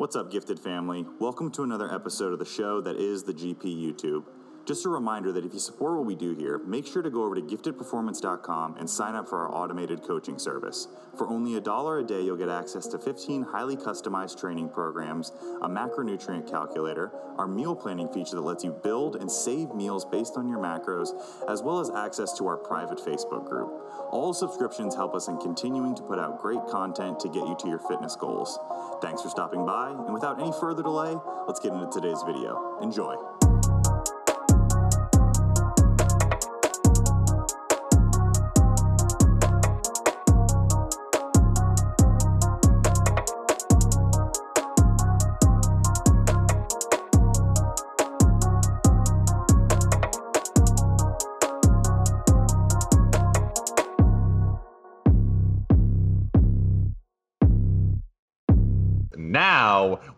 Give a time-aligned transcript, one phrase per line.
[0.00, 1.04] What's up, gifted family?
[1.18, 4.24] Welcome to another episode of the show that is the GP YouTube.
[4.66, 7.24] Just a reminder that if you support what we do here, make sure to go
[7.24, 10.86] over to giftedperformance.com and sign up for our automated coaching service.
[11.16, 15.32] For only a dollar a day, you'll get access to 15 highly customized training programs,
[15.62, 20.36] a macronutrient calculator, our meal planning feature that lets you build and save meals based
[20.36, 21.10] on your macros,
[21.48, 23.72] as well as access to our private Facebook group.
[24.10, 27.68] All subscriptions help us in continuing to put out great content to get you to
[27.68, 28.58] your fitness goals.
[29.00, 31.16] Thanks for stopping by, and without any further delay,
[31.46, 32.78] let's get into today's video.
[32.82, 33.29] Enjoy.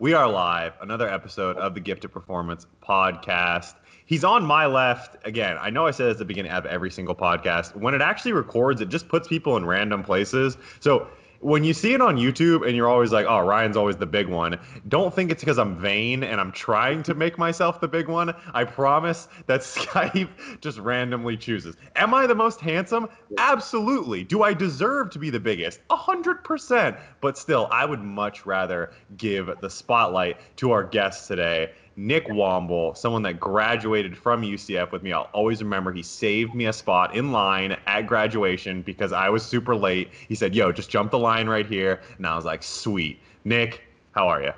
[0.03, 0.73] We are live.
[0.81, 3.75] Another episode of the Gifted Performance podcast.
[4.05, 5.55] He's on my left again.
[5.61, 7.73] I know I said at the beginning of every single podcast.
[7.73, 10.57] When it actually records, it just puts people in random places.
[10.81, 11.07] So
[11.43, 14.27] when you see it on YouTube and you're always like, oh, Ryan's always the big
[14.27, 18.07] one, don't think it's because I'm vain and I'm trying to make myself the big
[18.07, 18.33] one.
[18.53, 20.29] I promise that Skype
[20.61, 21.75] just randomly chooses.
[21.95, 23.09] Am I the most handsome?
[23.37, 24.23] Absolutely.
[24.23, 25.81] Do I deserve to be the biggest?
[25.89, 26.95] A hundred percent.
[27.19, 31.71] But still, I would much rather give the spotlight to our guests today.
[31.95, 35.13] Nick Womble, someone that graduated from UCF with me.
[35.13, 39.45] I'll always remember he saved me a spot in line at graduation because I was
[39.45, 40.11] super late.
[40.27, 42.01] He said, Yo, just jump the line right here.
[42.17, 43.19] And I was like, Sweet.
[43.45, 44.51] Nick, how are you?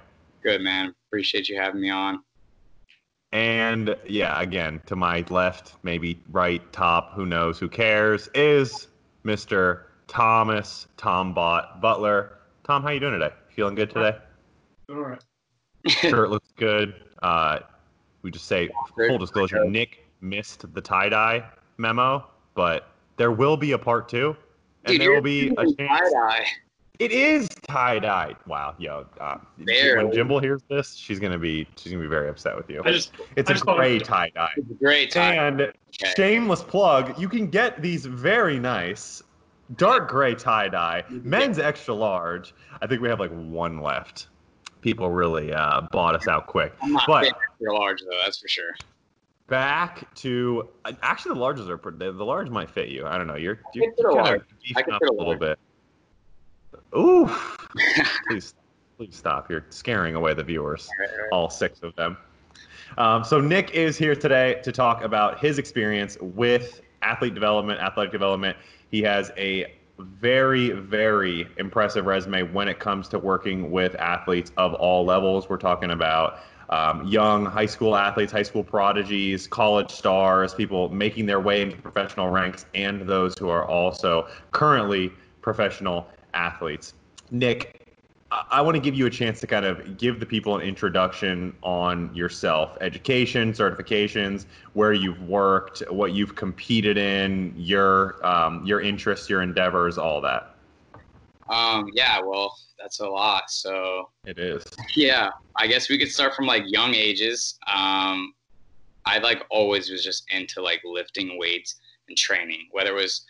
[0.44, 0.94] Good, man.
[1.10, 2.22] Appreciate you having me on.
[3.32, 8.88] And yeah, again, to my left, maybe right, top, who knows, who cares, is
[9.26, 9.82] Mr.
[10.08, 12.38] Thomas Tombot Butler.
[12.64, 13.34] Tom, how you doing today?
[13.50, 14.18] Feeling good today?
[14.90, 15.24] All right.
[15.88, 16.96] Shirt looks good.
[17.22, 17.60] Uh,
[18.22, 21.44] we just say full disclosure: Nick missed the tie dye
[21.78, 22.26] memo,
[22.56, 24.36] but there will be a part two,
[24.86, 25.76] and Dude, there will be a chance.
[25.78, 26.46] tie-dye.
[26.98, 28.36] It is tie dye.
[28.48, 29.06] Wow, yo.
[29.20, 32.82] Uh, when Jimble hears this, she's gonna be she's gonna be very upset with you.
[32.86, 34.52] I just It's I a just thought- gray tie dye.
[34.56, 35.36] It's great tie.
[35.36, 39.22] And shameless plug, you can get these very nice
[39.76, 42.54] dark gray tie dye, men's extra large.
[42.82, 44.28] I think we have like one left.
[44.86, 46.72] People really uh, bought us out quick.
[46.84, 48.76] I'm not but- for large though, that's for sure.
[49.48, 53.04] Back to uh, actually the larges are pretty, the large might fit you.
[53.08, 53.34] I don't know.
[53.36, 55.40] You're you're, a kind of I beefing up fit a a little large.
[55.40, 55.60] bit.
[56.96, 57.28] Ooh,
[58.28, 58.54] please
[58.96, 59.50] please stop.
[59.50, 60.88] You're scaring away the viewers
[61.32, 62.16] all six of them.
[63.00, 68.12] Um, so Nick is here today to talk about his experience with athlete development, athletic
[68.12, 68.56] development.
[68.92, 74.74] He has a very, very impressive resume when it comes to working with athletes of
[74.74, 75.50] all levels.
[75.50, 76.40] We're talking about
[76.70, 81.78] um, young high school athletes, high school prodigies, college stars, people making their way into
[81.78, 85.12] professional ranks, and those who are also currently
[85.42, 86.94] professional athletes.
[87.32, 87.85] Nick,
[88.52, 91.56] I- want to give you a chance to kind of give the people an introduction
[91.62, 99.30] on yourself, education, certifications, where you've worked, what you've competed in, your um, your interests,
[99.30, 100.56] your endeavors, all that.
[101.50, 103.50] Um, yeah, well, that's a lot.
[103.50, 104.64] So It is.
[104.96, 107.58] yeah, I guess we could start from like young ages.
[107.72, 108.34] Um,
[109.06, 111.76] I like always was just into like lifting weights
[112.10, 113.24] and training, whether it was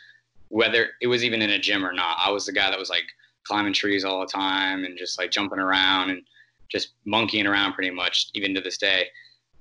[0.50, 2.18] whether it was even in a gym or not.
[2.24, 3.04] I was the guy that was like
[3.46, 6.22] climbing trees all the time and just like jumping around and
[6.70, 9.08] just monkeying around pretty much even to this day.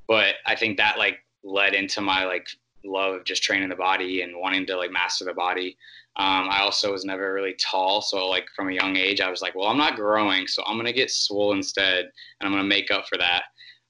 [0.08, 2.46] But I think that like led into my like
[2.84, 5.76] love of just training the body and wanting to like master the body.
[6.16, 9.42] Um, I also was never really tall, so like from a young age, I was
[9.42, 12.92] like, well, I'm not growing, so I'm gonna get swole instead, and I'm gonna make
[12.92, 13.44] up for that.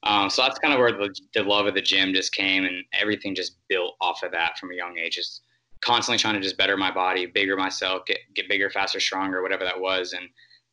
[0.05, 2.83] Um, so that's kind of where the, the love of the gym just came, and
[2.95, 5.17] everything just built off of that from a young age.
[5.17, 5.43] Just
[5.85, 9.65] constantly trying to just better my body, bigger myself, get get bigger, faster, stronger, whatever
[9.65, 10.13] that was.
[10.13, 10.29] And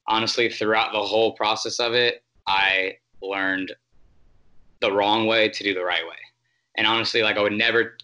[0.08, 3.74] honestly, throughout the whole process of it, I learned
[4.80, 6.18] the wrong way to do the right way.
[6.78, 7.98] And honestly, like I would never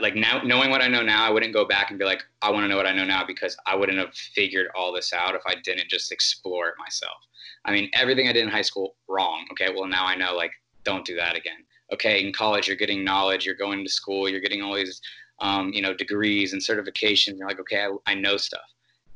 [0.00, 2.50] like now knowing what I know now, I wouldn't go back and be like, I
[2.50, 5.34] want to know what I know now because I wouldn't have figured all this out
[5.34, 7.16] if I didn't just explore it myself.
[7.64, 9.46] I mean, everything I did in high school wrong.
[9.52, 10.52] Okay, well now I know like
[10.84, 11.64] don't do that again.
[11.92, 15.00] Okay, in college you're getting knowledge, you're going to school, you're getting all these
[15.42, 17.38] um, you know degrees and certifications.
[17.38, 18.62] You're like, okay, I, I know stuff,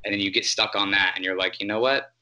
[0.04, 2.12] and then you get stuck on that, and you're like, you know what?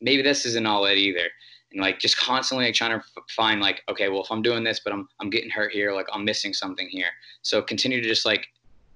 [0.00, 1.28] Maybe this isn't all it either.
[1.70, 4.80] And like just constantly like, trying to find like, okay, well if I'm doing this,
[4.80, 7.10] but I'm I'm getting hurt here, like I'm missing something here.
[7.42, 8.48] So continue to just like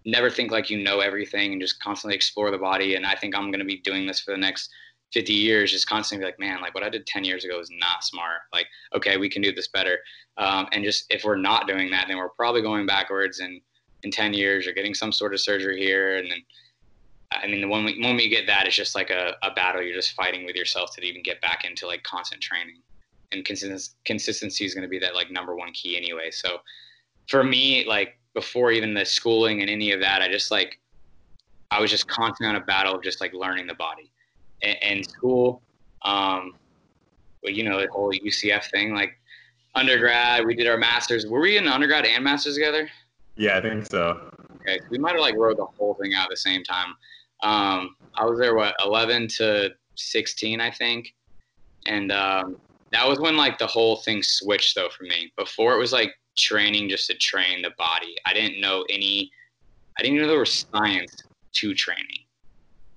[0.05, 2.95] never think like you know everything and just constantly explore the body.
[2.95, 4.71] And I think I'm going to be doing this for the next
[5.13, 7.71] 50 years, just constantly be like, man, like what I did 10 years ago is
[7.71, 8.41] not smart.
[8.53, 9.99] Like, okay, we can do this better.
[10.37, 13.41] Um, and just if we're not doing that, then we're probably going backwards.
[13.41, 13.61] And
[14.07, 16.17] in 10 years, you're getting some sort of surgery here.
[16.17, 16.43] And then,
[17.33, 19.83] I mean, when we, when we get that, it's just like a, a battle.
[19.83, 22.81] You're just fighting with yourself to even get back into like constant training.
[23.33, 26.31] And consistency, is going to be that like number one key anyway.
[26.31, 26.59] So
[27.29, 30.79] for me, like before even the schooling and any of that, I just like,
[31.73, 34.13] I was just constantly on a battle of just like learning the body
[34.63, 35.61] and, school.
[36.03, 36.55] Um,
[37.43, 39.19] but you know the whole UCF thing, like
[39.75, 41.27] undergrad, we did our masters.
[41.27, 42.89] Were we in undergrad and masters together?
[43.37, 44.31] Yeah, I think so.
[44.61, 46.95] Okay, we might have like wrote the whole thing out at the same time.
[47.43, 51.15] Um, I was there what 11 to 16, I think,
[51.87, 52.57] and um,
[52.93, 55.33] that was when like the whole thing switched though for me.
[55.37, 58.17] Before it was like training just to train the body.
[58.27, 59.31] I didn't know any.
[59.99, 61.17] I didn't know there was science
[61.55, 62.26] to training.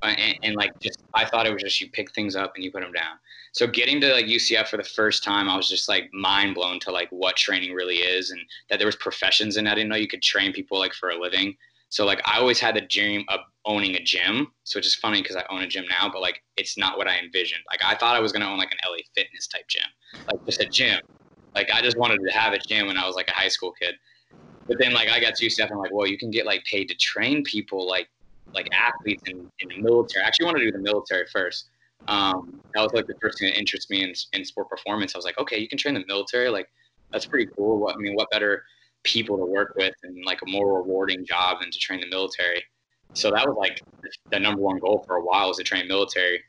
[0.02, 2.64] Uh, and, and, like just I thought it was just you pick things up and
[2.64, 3.18] you put them down.
[3.52, 6.80] So getting to like UCF for the first time, I was just like mind blown
[6.82, 9.68] to like what training really is and that there was professions in.
[9.68, 11.58] I didn't know you could train people like for a living.
[11.90, 15.22] So like I always had the dream of owning a gym, so it's just funny
[15.22, 17.64] because I own a gym now, but like it's not what I envisioned.
[17.70, 19.88] Like I thought I was gonna own like an LA Fitness type gym,
[20.32, 21.02] like just a gym.
[21.56, 23.74] Like I just wanted to have a gym when I was like a high school
[23.74, 23.96] kid.
[24.68, 26.64] But then like I got to UCF and I'm like, well, you can get like
[26.64, 28.08] paid to train people like
[28.54, 30.24] like athletes in, in the military.
[30.24, 31.70] I actually wanted to do the military first.
[32.08, 35.16] Um, that was like the first thing that interested me in, in sport performance.
[35.16, 36.50] I was like, okay, you can train the military.
[36.50, 36.70] Like,
[37.12, 37.80] that's pretty cool.
[37.80, 38.64] What, I mean, what better
[39.04, 42.64] people to work with and like a more rewarding job than to train the military.
[43.14, 43.82] So that was like
[44.32, 46.44] the number one goal for a while was to train military.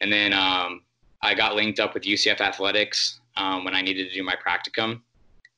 [0.00, 0.82] And then um,
[1.22, 5.02] I got linked up with UCF athletics um, when I needed to do my practicum.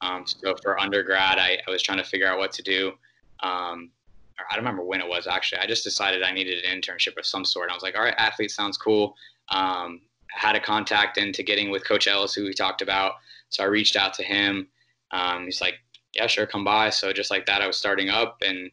[0.01, 2.93] Um, so for undergrad, I, I, was trying to figure out what to do.
[3.41, 3.91] Um,
[4.39, 5.61] I don't remember when it was actually.
[5.61, 7.71] I just decided I needed an internship of some sort.
[7.71, 9.15] I was like, all right, athlete sounds cool.
[9.49, 10.01] Um,
[10.31, 13.15] had a contact into getting with Coach Ellis, who we talked about.
[13.51, 14.69] So I reached out to him.
[15.11, 15.75] Um, he's like,
[16.15, 16.91] yeah, sure, come by.
[16.91, 18.71] So just like that, I was starting up, and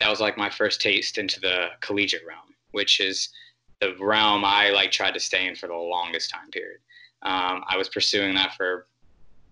[0.00, 3.28] that was like my first taste into the collegiate realm, which is
[3.80, 6.80] the realm I like tried to stay in for the longest time period.
[7.22, 8.86] Um, I was pursuing that for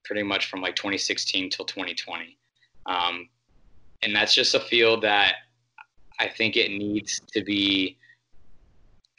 [0.04, 2.38] pretty much from like 2016 till 2020.
[2.86, 3.28] Um,
[4.02, 5.34] and that's just a field that
[6.18, 7.96] I think it needs to be.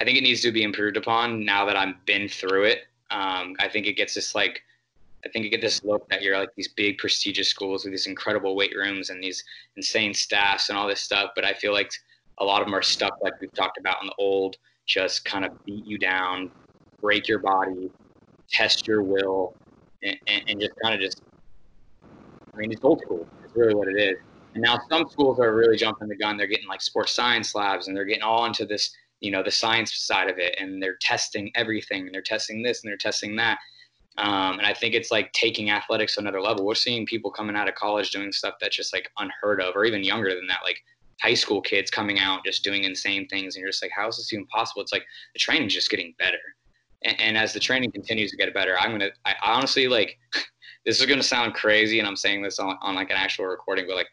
[0.01, 2.83] I think it needs to be improved upon now that I've been through it.
[3.11, 4.61] Um, I think it gets this like,
[5.25, 8.07] I think you get this look that you're like these big prestigious schools with these
[8.07, 9.43] incredible weight rooms and these
[9.75, 11.31] insane staffs and all this stuff.
[11.35, 11.91] But I feel like
[12.37, 14.55] a lot of them are stuck like we've talked about in the old,
[14.85, 16.49] just kind of beat you down,
[17.01, 17.91] break your body,
[18.49, 19.53] test your will,
[20.01, 21.23] and, and, and just kind of just.
[22.53, 23.27] I mean, it's old school.
[23.43, 24.17] It's really what it is.
[24.53, 26.37] And now some schools are really jumping the gun.
[26.37, 29.51] They're getting like sports science labs and they're getting all into this, you know, the
[29.51, 30.55] science side of it.
[30.59, 33.59] And they're testing everything and they're testing this and they're testing that.
[34.17, 36.65] Um, and I think it's like taking athletics to another level.
[36.65, 39.85] We're seeing people coming out of college doing stuff that's just like unheard of, or
[39.85, 40.83] even younger than that, like
[41.21, 43.55] high school kids coming out just doing insane things.
[43.55, 44.81] And you're just like, how is this even possible?
[44.81, 46.37] It's like the training's just getting better.
[47.03, 50.17] And, and as the training continues to get better, I'm gonna, I honestly like,
[50.85, 53.85] this is gonna sound crazy, and I'm saying this on, on like an actual recording,
[53.87, 54.07] but like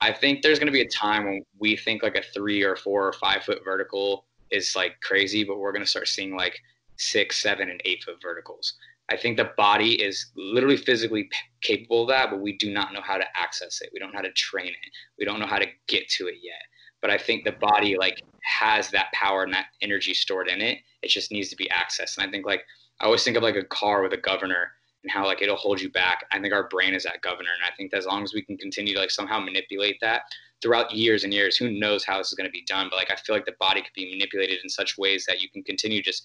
[0.00, 2.76] I think there's going to be a time when we think like a three or
[2.76, 6.58] four or five foot vertical is like crazy, but we're going to start seeing like
[6.96, 8.74] six, seven, and eight foot verticals.
[9.10, 11.28] I think the body is literally physically
[11.60, 13.90] capable of that, but we do not know how to access it.
[13.92, 14.90] We don't know how to train it.
[15.18, 16.60] We don't know how to get to it yet.
[17.00, 20.78] But I think the body like has that power and that energy stored in it.
[21.02, 22.18] It just needs to be accessed.
[22.18, 22.64] And I think like
[23.00, 24.72] I always think of like a car with a governor
[25.06, 26.24] and how like it'll hold you back.
[26.32, 28.56] I think our brain is that governor, and I think as long as we can
[28.56, 30.22] continue to like somehow manipulate that
[30.60, 32.88] throughout years and years, who knows how this is going to be done?
[32.90, 35.48] But like I feel like the body could be manipulated in such ways that you
[35.48, 36.24] can continue just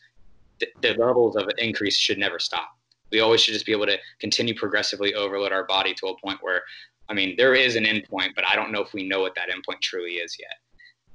[0.60, 2.70] the, the levels of increase should never stop.
[3.12, 6.40] We always should just be able to continue progressively overload our body to a point
[6.42, 6.64] where,
[7.08, 9.50] I mean, there is an endpoint, but I don't know if we know what that
[9.50, 10.56] endpoint truly is yet.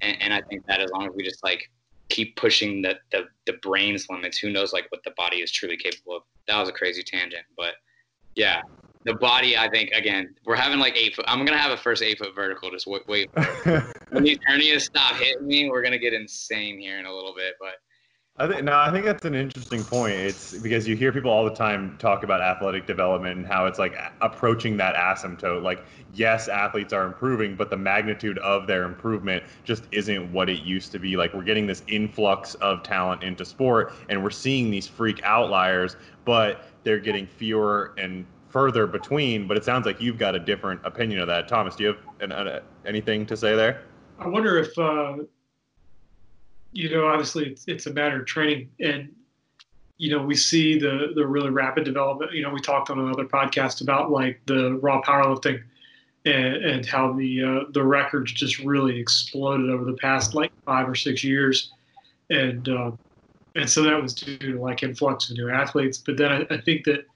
[0.02, 1.68] And, and I think that as long as we just like
[2.08, 5.76] keep pushing the, the the brain's limits, who knows like what the body is truly
[5.76, 7.74] capable of that was a crazy tangent, but
[8.34, 8.60] yeah,
[9.04, 9.56] the body.
[9.56, 11.24] I think again, we're having like eight foot.
[11.28, 12.70] I'm gonna have a first eight foot vertical.
[12.70, 13.02] Just wait.
[13.08, 13.30] wait.
[14.10, 17.54] when these hernias stop hitting me, we're gonna get insane here in a little bit.
[17.58, 17.76] But
[18.38, 20.12] I think no, I think that's an interesting point.
[20.12, 23.78] It's because you hear people all the time talk about athletic development and how it's
[23.78, 25.62] like approaching that asymptote.
[25.62, 30.62] Like, yes, athletes are improving, but the magnitude of their improvement just isn't what it
[30.64, 31.16] used to be.
[31.16, 35.96] Like, we're getting this influx of talent into sport, and we're seeing these freak outliers
[36.26, 39.48] but they're getting fewer and further between.
[39.48, 41.48] But it sounds like you've got a different opinion of that.
[41.48, 43.84] Thomas, do you have an, anything to say there?
[44.18, 45.16] I wonder if, uh,
[46.76, 48.70] you know, obviously it's, it's a matter of training.
[48.80, 49.12] And
[49.98, 52.32] you know, we see the the really rapid development.
[52.32, 55.62] You know, we talked on another podcast about like the raw powerlifting
[56.26, 60.86] and, and how the uh, the records just really exploded over the past like five
[60.86, 61.72] or six years,
[62.28, 62.90] and uh,
[63.54, 65.96] and so that was due to like influx of new athletes.
[65.96, 67.06] But then I, I think that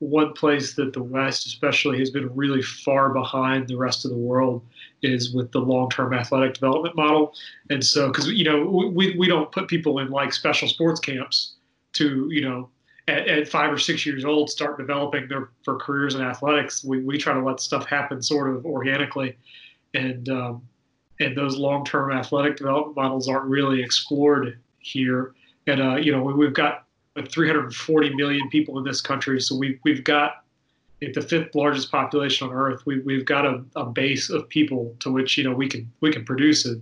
[0.00, 4.16] one place that the West, especially, has been really far behind the rest of the
[4.16, 4.66] world
[5.02, 7.34] is with the long-term athletic development model.
[7.68, 8.64] And so, because you know,
[8.94, 11.54] we we don't put people in like special sports camps
[11.92, 12.70] to you know
[13.08, 16.82] at, at, five or six years old start developing their for careers in athletics.
[16.82, 19.36] We, we try to let stuff happen sort of organically,
[19.92, 20.62] and um,
[21.20, 25.34] and those long term athletic development models aren't really explored here.
[25.66, 26.86] And uh, you know we've got
[27.28, 30.44] 340 million people in this country, so we we've got
[31.00, 32.84] the fifth largest population on earth.
[32.86, 36.12] We we've got a, a base of people to which you know we can we
[36.12, 36.76] can produce a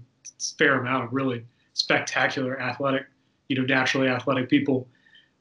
[0.58, 3.06] fair amount of really spectacular athletic,
[3.48, 4.88] you know, naturally athletic people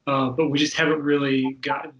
[0.07, 1.91] uh, but we just haven't really gotten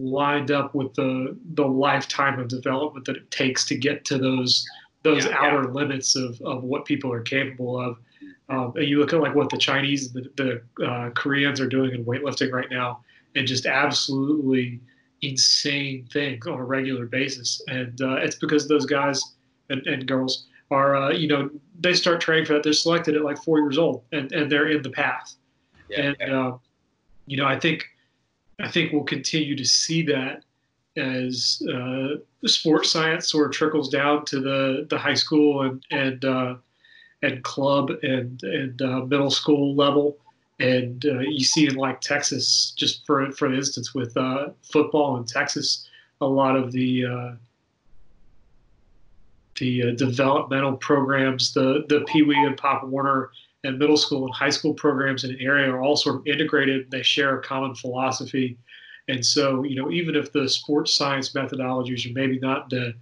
[0.00, 4.66] lined up with the the lifetime of development that it takes to get to those
[5.02, 5.72] those yeah, outer yeah.
[5.72, 7.98] limits of, of what people are capable of.
[8.48, 11.92] Um, and you look at like what the Chinese, the, the uh, Koreans are doing
[11.94, 14.80] in weightlifting right now, and just absolutely
[15.22, 17.62] insane things on a regular basis.
[17.68, 19.22] And uh, it's because those guys
[19.68, 21.50] and, and girls are, uh, you know,
[21.80, 22.62] they start training for that.
[22.62, 25.34] They're selected at like four years old, and, and they're in the path.
[25.90, 26.60] Yeah, and um,
[27.26, 27.86] you know, I think
[28.60, 30.44] I think we'll continue to see that
[30.96, 36.24] as uh, sports science sort of trickles down to the, the high school and and
[36.24, 36.54] uh,
[37.22, 40.18] and club and and uh, middle school level,
[40.60, 45.24] and uh, you see in like Texas, just for for instance, with uh, football in
[45.24, 45.88] Texas,
[46.20, 47.32] a lot of the uh,
[49.58, 53.30] the developmental programs, the the Pee Wee and Pop Warner
[53.64, 56.90] and middle school and high school programs in an area are all sort of integrated.
[56.90, 58.56] They share a common philosophy.
[59.08, 62.94] And so, you know, even if the sports science methodologies are maybe not the,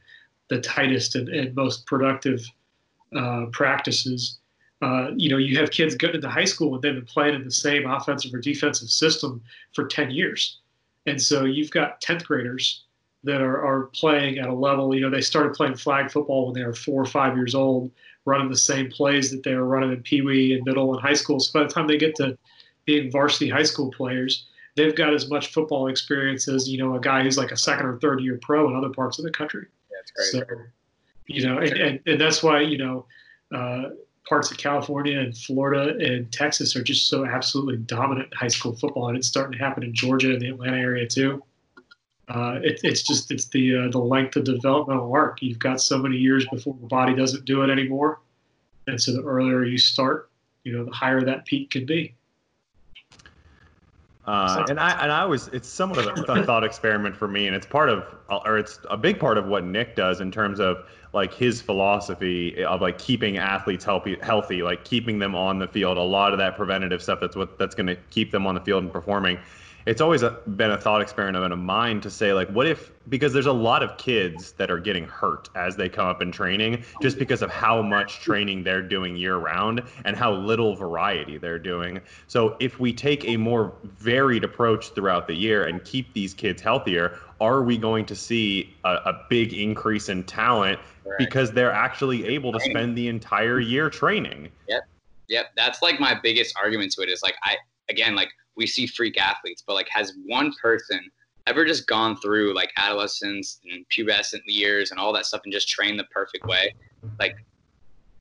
[0.49, 2.47] the tightest and, and most productive
[3.17, 4.39] uh, practices,
[4.83, 7.45] uh, you know, you have kids getting into high school and they've been playing in
[7.45, 9.43] the same offensive or defensive system
[9.73, 10.61] for 10 years.
[11.07, 12.85] And so you've got 10th graders
[13.25, 16.55] that are, are playing at a level, you know, they started playing flag football when
[16.55, 17.91] they were four or five years old
[18.25, 21.15] running the same plays that they were running in Pee Wee and middle and high
[21.15, 21.41] school.
[21.41, 22.37] So by the time they get to
[22.85, 24.47] being varsity high school players,
[24.77, 27.87] they've got as much football experience as you know a guy who's like a second
[27.87, 29.67] or third year pro in other parts of the country.
[29.91, 30.49] That's great.
[30.49, 30.57] So,
[31.27, 33.07] you know, and, and, and that's why you know
[33.55, 33.91] uh,
[34.29, 38.75] parts of California and Florida and Texas are just so absolutely dominant in high school
[38.75, 41.43] football, and it's starting to happen in Georgia and the Atlanta area too.
[42.29, 45.43] Uh, it, it's just it's the uh, the length of developmental arc.
[45.43, 48.21] You've got so many years before the body doesn't do it anymore,
[48.87, 50.29] and so the earlier you start,
[50.65, 52.15] you know, the higher that peak can be.
[54.27, 57.55] Uh, and I and I was it's somewhat of a thought experiment for me, and
[57.55, 60.85] it's part of or it's a big part of what Nick does in terms of
[61.13, 65.97] like his philosophy of like keeping athletes healthy, healthy, like keeping them on the field.
[65.97, 68.61] A lot of that preventative stuff that's what that's going to keep them on the
[68.61, 69.39] field and performing
[69.87, 72.91] it's always a, been a thought experiment in a mind to say like what if
[73.09, 76.33] because there's a lot of kids that are getting hurt as they come up in
[76.33, 81.39] training just because of how much training they're doing year round and how little variety
[81.39, 82.01] they're doing.
[82.27, 86.61] So if we take a more varied approach throughout the year and keep these kids
[86.61, 91.19] healthier are we going to see a, a big increase in talent right.
[91.19, 94.51] because they're actually able to spend the entire year training?
[94.69, 94.89] Yep.
[95.29, 95.47] Yep.
[95.57, 97.57] That's like my biggest argument to it is like i
[97.89, 101.01] again like we see freak athletes, but like has one person
[101.47, 105.69] ever just gone through like adolescence and pubescent years and all that stuff and just
[105.69, 106.75] trained the perfect way?
[107.19, 107.37] Like,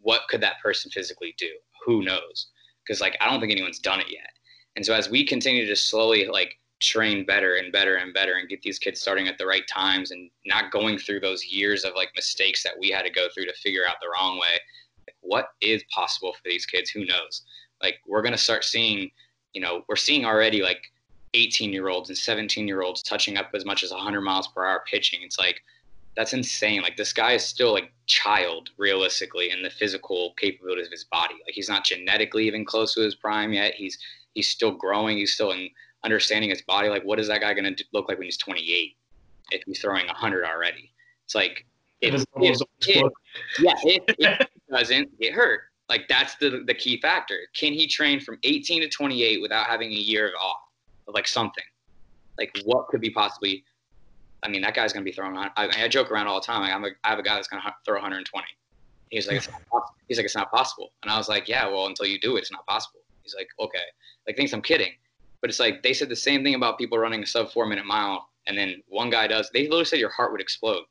[0.02, 1.50] what could that person physically do?
[1.86, 2.48] Who knows?
[2.86, 4.30] Because like I don't think anyone's done it yet.
[4.76, 8.50] And so as we continue to slowly like train better and better and better and
[8.50, 11.94] get these kids starting at the right times and not going through those years of
[11.96, 14.60] like mistakes that we had to go through to figure out the wrong way.
[15.08, 16.90] Like, what is possible for these kids?
[16.90, 17.44] Who knows?
[17.82, 19.10] Like we're gonna start seeing
[19.56, 20.92] you know, we're seeing already like
[21.34, 24.66] 18 year olds and 17 year olds touching up as much as 100 miles per
[24.66, 25.22] hour pitching.
[25.24, 25.64] It's like,
[26.16, 26.82] that's insane.
[26.82, 31.36] Like, this guy is still like child realistically in the physical capabilities of his body.
[31.46, 33.74] Like, he's not genetically even close to his prime yet.
[33.74, 33.98] He's,
[34.34, 35.18] he's still growing.
[35.18, 35.70] He's still in
[36.04, 36.90] understanding his body.
[36.90, 38.96] Like, what is that guy going to look like when he's 28
[39.52, 40.92] if he's throwing 100 already?
[41.24, 41.66] It's like,
[42.02, 43.12] if, if, if,
[43.60, 47.40] yeah, if, if he doesn't get hurt, like that's the the key factor.
[47.56, 50.58] Can he train from 18 to 28 without having a year of off
[51.08, 51.64] of like something?
[52.38, 53.64] Like what could be possibly?
[54.44, 55.38] I mean, that guy's gonna be throwing.
[55.38, 56.62] I, I joke around all the time.
[56.62, 58.46] Like I'm I have a guy that's gonna throw 120.
[59.12, 59.48] He's like,
[60.08, 60.92] he's like, it's not possible.
[61.04, 63.02] And I was like, yeah, well, until you do it, it's not possible.
[63.22, 63.80] He's like, okay.
[64.28, 64.92] Like thinks I'm kidding.
[65.42, 67.86] But it's like they said the same thing about people running a sub four minute
[67.86, 69.50] mile, and then one guy does.
[69.54, 70.84] They literally said your heart would explode,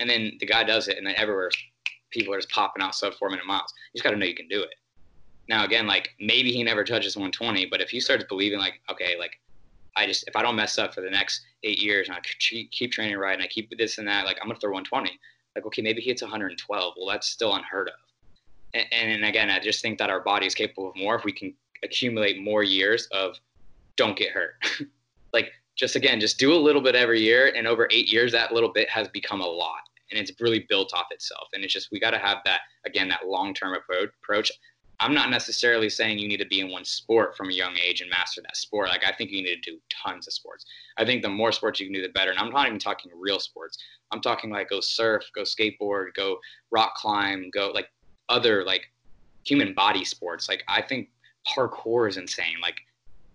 [0.00, 1.50] and then the guy does it, and then everywhere
[2.10, 3.72] people are just popping out sub four minute miles.
[3.92, 4.74] You just got to know you can do it.
[5.48, 9.16] Now again, like maybe he never touches 120, but if he starts believing like, okay,
[9.18, 9.38] like
[9.96, 12.20] I just if I don't mess up for the next eight years and I
[12.70, 15.18] keep training right and I keep this and that, like I'm gonna throw 120.
[15.54, 16.94] Like okay, maybe he hits 112.
[16.96, 17.94] Well, that's still unheard of.
[18.74, 21.32] And, and again, I just think that our body is capable of more if we
[21.32, 23.36] can accumulate more years of
[23.96, 24.54] don't get hurt.
[25.32, 28.52] like just again, just do a little bit every year, and over eight years, that
[28.52, 31.48] little bit has become a lot, and it's really built off itself.
[31.52, 34.50] And it's just we got to have that again, that long term approach.
[34.98, 38.00] I'm not necessarily saying you need to be in one sport from a young age
[38.00, 38.88] and master that sport.
[38.88, 40.64] Like I think you need to do tons of sports.
[40.96, 42.30] I think the more sports you can do, the better.
[42.30, 43.76] And I'm not even talking real sports.
[44.10, 46.38] I'm talking like go surf, go skateboard, go
[46.70, 47.88] rock climb, go like
[48.30, 48.90] other like
[49.44, 50.48] human body sports.
[50.48, 51.10] Like I think
[51.54, 52.56] parkour is insane.
[52.62, 52.76] Like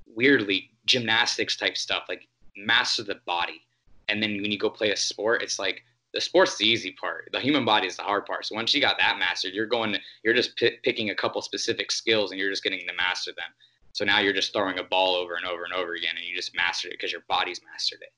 [0.08, 2.04] weirdly gymnastics type stuff.
[2.10, 3.62] Like master the body.
[4.10, 7.30] And then when you go play a sport, it's like the sport's the easy part.
[7.32, 8.46] The human body is the hard part.
[8.46, 11.92] So once you got that mastered, you're going, you're just p- picking a couple specific
[11.92, 13.50] skills and you're just getting to master them.
[13.94, 16.36] So now you're just throwing a ball over and over and over again, and you
[16.36, 18.14] just mastered it because your body's mastered it.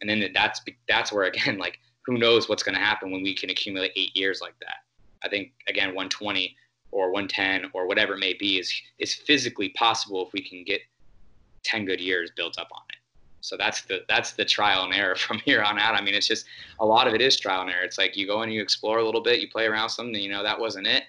[0.00, 3.34] And then that's that's where again, like who knows what's going to happen when we
[3.34, 4.76] can accumulate eight years like that.
[5.22, 6.54] I think again, 120
[6.90, 10.80] or 110 or whatever it may be is is physically possible if we can get
[11.64, 12.98] 10 good years built up on it.
[13.44, 15.94] So that's the that's the trial and error from here on out.
[15.94, 16.46] I mean, it's just
[16.80, 17.84] a lot of it is trial and error.
[17.84, 20.30] It's like you go and you explore a little bit, you play around something, you
[20.30, 21.04] know that wasn't it.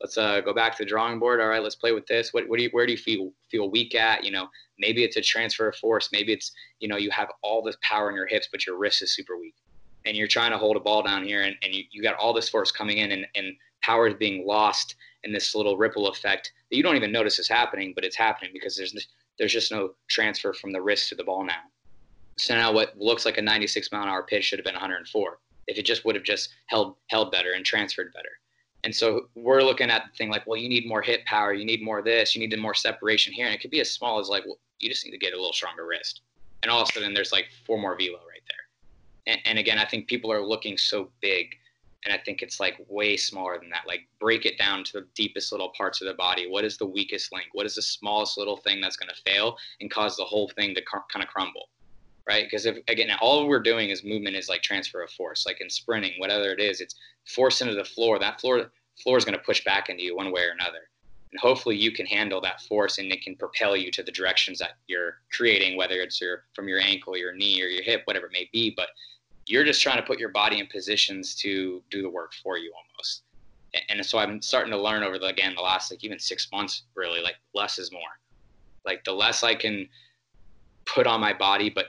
[0.00, 1.40] Let's uh, go back to the drawing board.
[1.40, 2.32] All right, let's play with this.
[2.32, 4.24] What, what do you where do you feel feel weak at?
[4.24, 6.10] You know, maybe it's a transfer of force.
[6.12, 9.02] Maybe it's you know you have all this power in your hips, but your wrist
[9.02, 9.56] is super weak,
[10.06, 12.32] and you're trying to hold a ball down here, and, and you, you got all
[12.32, 14.94] this force coming in, and, and power is being lost
[15.24, 18.52] in this little ripple effect that you don't even notice is happening, but it's happening
[18.54, 18.94] because there's
[19.40, 21.62] there's just no transfer from the wrist to the ball now.
[22.40, 25.38] So now what looks like a 96 mile an hour pitch should have been 104
[25.66, 28.30] if it just would have just held held better and transferred better.
[28.82, 31.66] And so we're looking at the thing like, well, you need more hip power, you
[31.66, 34.18] need more of this, you need more separation here, and it could be as small
[34.18, 36.22] as like, well, you just need to get a little stronger wrist,
[36.62, 39.34] and all of a sudden there's like four more velo right there.
[39.34, 41.54] And, and again, I think people are looking so big,
[42.06, 43.86] and I think it's like way smaller than that.
[43.86, 46.48] Like break it down to the deepest little parts of the body.
[46.48, 47.48] What is the weakest link?
[47.52, 50.74] What is the smallest little thing that's going to fail and cause the whole thing
[50.74, 51.68] to cr- kind of crumble?
[52.26, 52.44] Right?
[52.44, 55.70] Because if again, all we're doing is movement is like transfer of force, like in
[55.70, 56.94] sprinting, whatever it is, it's
[57.26, 58.18] force into the floor.
[58.18, 58.70] That floor
[59.02, 60.88] floor is going to push back into you one way or another,
[61.32, 64.58] and hopefully you can handle that force and it can propel you to the directions
[64.58, 68.26] that you're creating, whether it's your from your ankle, your knee, or your hip, whatever
[68.26, 68.72] it may be.
[68.76, 68.88] But
[69.46, 72.72] you're just trying to put your body in positions to do the work for you
[72.72, 73.22] almost.
[73.88, 76.84] And so I'm starting to learn over the again the last like even six months
[76.94, 78.02] really like less is more.
[78.84, 79.88] Like the less I can
[80.86, 81.86] put on my body, but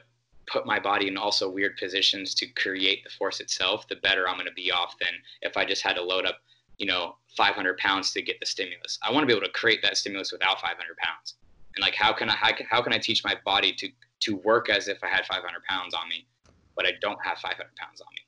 [0.51, 4.35] put my body in also weird positions to create the force itself, the better I'm
[4.35, 6.39] going to be off than if I just had to load up,
[6.77, 8.99] you know, 500 pounds to get the stimulus.
[9.03, 11.35] I want to be able to create that stimulus without 500 pounds.
[11.75, 13.89] And like, how can I, how can, how can I teach my body to,
[14.21, 16.27] to work as if I had 500 pounds on me,
[16.75, 18.21] but I don't have 500 pounds on me.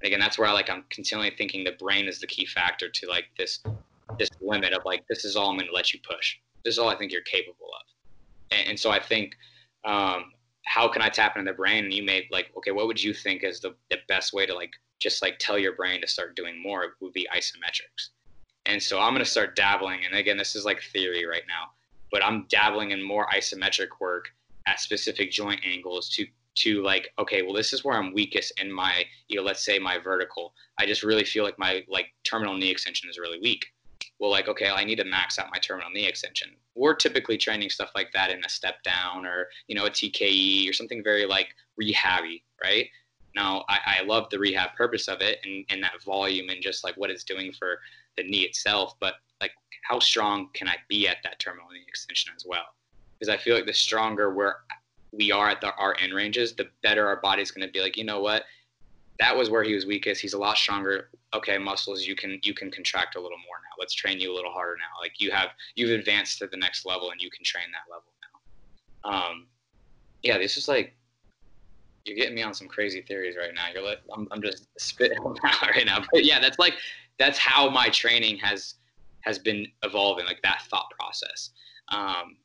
[0.00, 2.88] And again, that's where I like, I'm continually thinking the brain is the key factor
[2.88, 3.60] to like this,
[4.18, 6.36] this limit of like, this is all I'm going to let you push.
[6.64, 8.56] This is all I think you're capable of.
[8.56, 9.36] And, and so I think,
[9.84, 10.32] um,
[10.68, 11.84] how can I tap into the brain?
[11.84, 14.54] And you may like, okay, what would you think is the, the best way to
[14.54, 18.10] like just like tell your brain to start doing more would be isometrics.
[18.66, 20.00] And so I'm to start dabbling.
[20.04, 21.70] And again, this is like theory right now,
[22.12, 24.28] but I'm dabbling in more isometric work
[24.66, 26.26] at specific joint angles to
[26.56, 29.78] to like okay well this is where i'm weakest in my you know let's say
[29.78, 33.64] my vertical i just really feel like my like terminal knee extension is really weak
[34.18, 36.50] well, like, okay, I need to max out my terminal knee extension.
[36.74, 40.68] We're typically training stuff like that in a step down or, you know, a TKE
[40.68, 42.86] or something very like rehabby, right?
[43.36, 46.82] Now, I, I love the rehab purpose of it and, and that volume and just
[46.82, 47.78] like what it's doing for
[48.16, 48.94] the knee itself.
[48.98, 49.52] But like,
[49.88, 52.74] how strong can I be at that terminal knee extension as well?
[53.18, 54.54] Because I feel like the stronger we're,
[55.12, 57.96] we are at the, our end ranges, the better our body's going to be like,
[57.96, 58.44] you know what?
[59.20, 60.20] That was where he was weakest.
[60.20, 61.08] He's a lot stronger.
[61.34, 64.34] Okay, muscles, you can you can contract a little more now let's train you a
[64.34, 65.00] little harder now.
[65.00, 68.12] Like you have you've advanced to the next level and you can train that level
[68.22, 69.10] now.
[69.10, 69.46] Um,
[70.22, 70.94] yeah, this is like
[72.04, 73.66] you're getting me on some crazy theories right now.
[73.72, 76.04] You're like I'm I'm just spitting out right now.
[76.12, 76.74] But yeah, that's like
[77.18, 78.74] that's how my training has
[79.22, 81.50] has been evolving, like that thought process.
[81.88, 82.36] Um,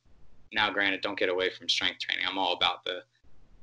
[0.51, 2.25] now, granted, don't get away from strength training.
[2.29, 2.99] I'm all about the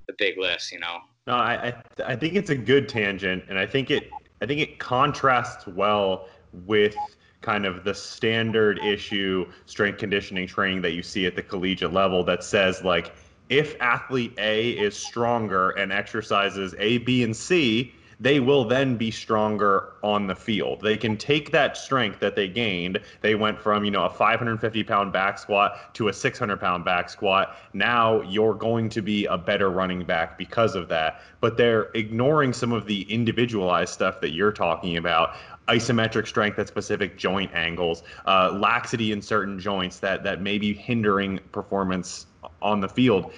[0.06, 0.98] the big lifts, you know.
[1.30, 4.10] No, I I, I think it's a good tangent, and I think it
[4.42, 6.28] I think it contrasts well
[6.66, 6.96] with
[7.40, 12.24] kind of the standard issue strength conditioning training that you see at the collegiate level
[12.24, 13.14] that says like
[13.48, 19.10] if athlete A is stronger and exercises A, B, and C, they will then be
[19.10, 20.82] stronger on the field.
[20.82, 23.00] They can take that strength that they gained.
[23.22, 27.08] They went from, you know, a 550 pound back squat to a 600 pound back
[27.08, 27.56] squat.
[27.72, 31.22] Now you're going to be a better running back because of that.
[31.40, 35.34] But they're ignoring some of the individualized stuff that you're talking about
[35.68, 40.74] isometric strength at specific joint angles, uh, laxity in certain joints that that may be
[40.74, 42.26] hindering performance
[42.60, 43.32] on the field.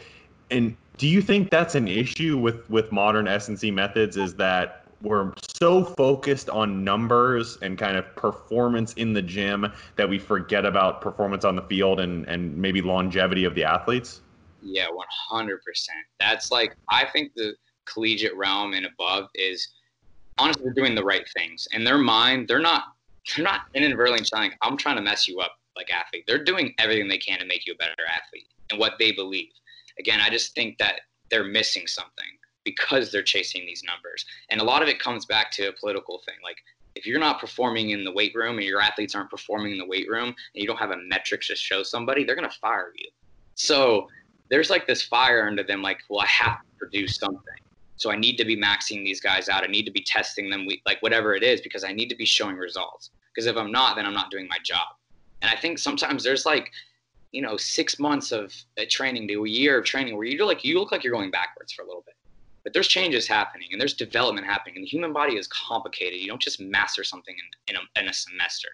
[0.51, 5.33] And do you think that's an issue with with modern S&C methods is that we're
[5.61, 11.01] so focused on numbers and kind of performance in the gym that we forget about
[11.01, 14.21] performance on the field and and maybe longevity of the athletes?
[14.63, 14.87] Yeah,
[15.33, 15.59] 100%.
[16.21, 19.71] That's like I think the collegiate realm and above is
[20.39, 21.67] honestly they're doing the right things.
[21.73, 22.85] In their mind, they're not
[23.35, 26.27] they're not inadvertently trying I'm trying to mess you up like athlete.
[26.29, 29.49] They're doing everything they can to make you a better athlete and what they believe
[30.03, 32.31] again, I just think that they're missing something
[32.65, 34.25] because they're chasing these numbers.
[34.51, 36.35] And a lot of it comes back to a political thing.
[36.43, 36.59] Like
[36.97, 39.87] if you're not performing in the weight room and your athletes aren't performing in the
[39.87, 42.93] weight room and you don't have a metric to show somebody, they're going to fire
[42.99, 43.09] you.
[43.55, 44.09] So
[44.51, 47.61] there's like this fire under them like, well, I have to produce something.
[47.97, 49.63] So I need to be maxing these guys out.
[49.63, 52.27] I need to be testing them, like whatever it is, because I need to be
[52.27, 53.11] showing results.
[53.33, 54.89] Because if I'm not, then I'm not doing my job.
[55.41, 56.71] And I think sometimes there's like
[57.33, 60.65] you know six months of uh, training to a year of training where you like
[60.65, 62.15] you look like you're going backwards for a little bit.
[62.63, 66.21] But there's changes happening and there's development happening and the human body is complicated.
[66.21, 68.69] You don't just master something in, in, a, in a semester.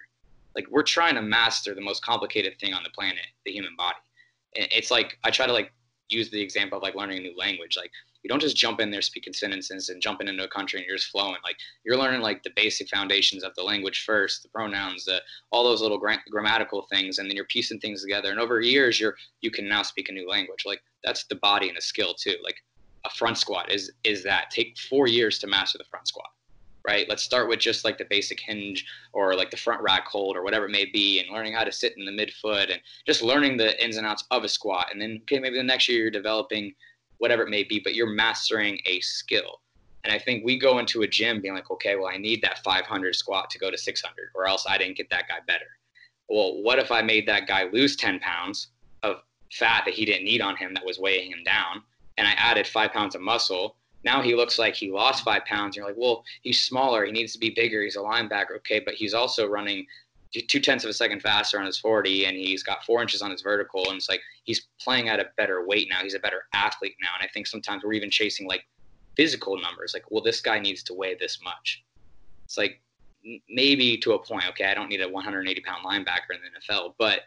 [0.55, 3.97] Like we're trying to master the most complicated thing on the planet the human body.
[4.53, 5.73] It's like i try to like
[6.11, 7.77] use the example of like learning a new language.
[7.77, 10.87] Like you don't just jump in there speaking sentences and jumping into a country and
[10.87, 11.37] you're just flowing.
[11.44, 15.64] Like you're learning like the basic foundations of the language first, the pronouns, the all
[15.64, 18.31] those little gra- grammatical things, and then you're piecing things together.
[18.31, 20.64] And over years, you're you can now speak a new language.
[20.66, 22.37] Like that's the body and a skill too.
[22.42, 22.57] Like
[23.04, 26.31] a front squat is is that take four years to master the front squat
[26.88, 27.07] right?
[27.07, 30.42] Let's start with just like the basic hinge or like the front rack hold or
[30.42, 33.59] whatever it may be, and learning how to sit in the midfoot and just learning
[33.59, 34.87] the ins and outs of a squat.
[34.90, 36.74] And then, okay, maybe the next year you're developing
[37.18, 39.61] whatever it may be, but you're mastering a skill.
[40.04, 42.62] And I think we go into a gym being like, okay, well, I need that
[42.64, 45.66] 500 squat to go to 600, or else I didn't get that guy better.
[46.28, 48.68] Well, what if I made that guy lose 10 pounds
[49.02, 49.16] of
[49.52, 51.83] fat that he didn't need on him that was weighing him down,
[52.16, 53.76] and I added five pounds of muscle?
[54.04, 55.76] Now he looks like he lost five pounds.
[55.76, 57.04] You're like, well, he's smaller.
[57.04, 57.83] He needs to be bigger.
[57.83, 58.57] He's a linebacker.
[58.59, 59.87] Okay, but he's also running
[60.33, 63.31] two tenths of a second faster on his 40 and he's got four inches on
[63.31, 66.43] his vertical and it's like he's playing at a better weight now he's a better
[66.53, 68.64] athlete now and i think sometimes we're even chasing like
[69.17, 71.85] physical numbers like well this guy needs to weigh this much
[72.45, 72.81] it's like
[73.49, 76.95] maybe to a point okay i don't need a 180 pound linebacker in the nfl
[76.99, 77.23] but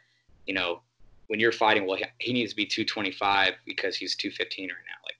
[0.45, 0.81] you know
[1.27, 5.15] when you're fighting well he needs to be 225 because he's 215 right now like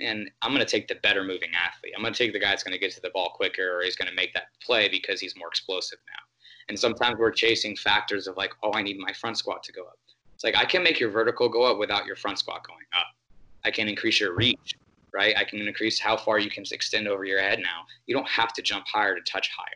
[0.00, 1.92] and I'm going to take the better moving athlete.
[1.96, 3.82] I'm going to take the guy that's going to get to the ball quicker or
[3.82, 6.27] he's going to make that play because he's more explosive now.
[6.68, 9.82] And sometimes we're chasing factors of like, oh, I need my front squat to go
[9.82, 9.98] up.
[10.34, 13.06] It's like I can make your vertical go up without your front squat going up.
[13.64, 14.76] I can increase your reach,
[15.12, 15.34] right?
[15.36, 17.82] I can increase how far you can extend over your head now.
[18.06, 19.66] You don't have to jump higher to touch higher,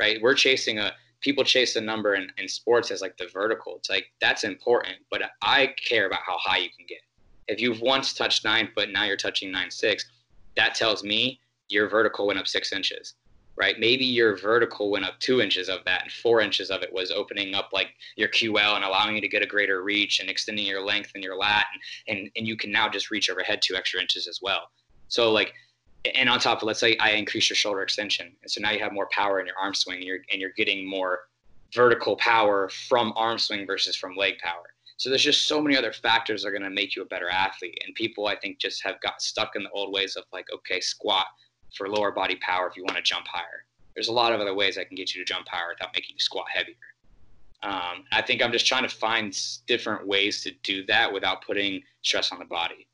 [0.00, 0.20] right?
[0.22, 3.76] We're chasing a people chase a number in, in sports as like the vertical.
[3.76, 7.00] It's like that's important, but I care about how high you can get.
[7.48, 10.04] If you've once touched nine foot, now you're touching nine six,
[10.56, 13.14] that tells me your vertical went up six inches
[13.58, 13.78] right?
[13.78, 17.10] Maybe your vertical went up two inches of that, and four inches of it was
[17.10, 20.64] opening up like your QL and allowing you to get a greater reach and extending
[20.64, 21.66] your length and your lat,
[22.06, 24.70] and, and, and you can now just reach overhead two extra inches as well.
[25.08, 25.52] So like,
[26.14, 28.78] and on top of let's say I increase your shoulder extension, and so now you
[28.78, 31.20] have more power in your arm swing, and you're and you're getting more
[31.74, 34.72] vertical power from arm swing versus from leg power.
[34.96, 37.28] So there's just so many other factors that are going to make you a better
[37.28, 40.46] athlete, and people I think just have got stuck in the old ways of like,
[40.54, 41.26] okay, squat
[41.76, 43.64] for lower body power if you want to jump higher.
[43.94, 46.14] There's a lot of other ways I can get you to jump higher without making
[46.14, 46.74] you squat heavier.
[47.62, 51.82] Um, I think I'm just trying to find different ways to do that without putting
[52.02, 52.86] stress on the body.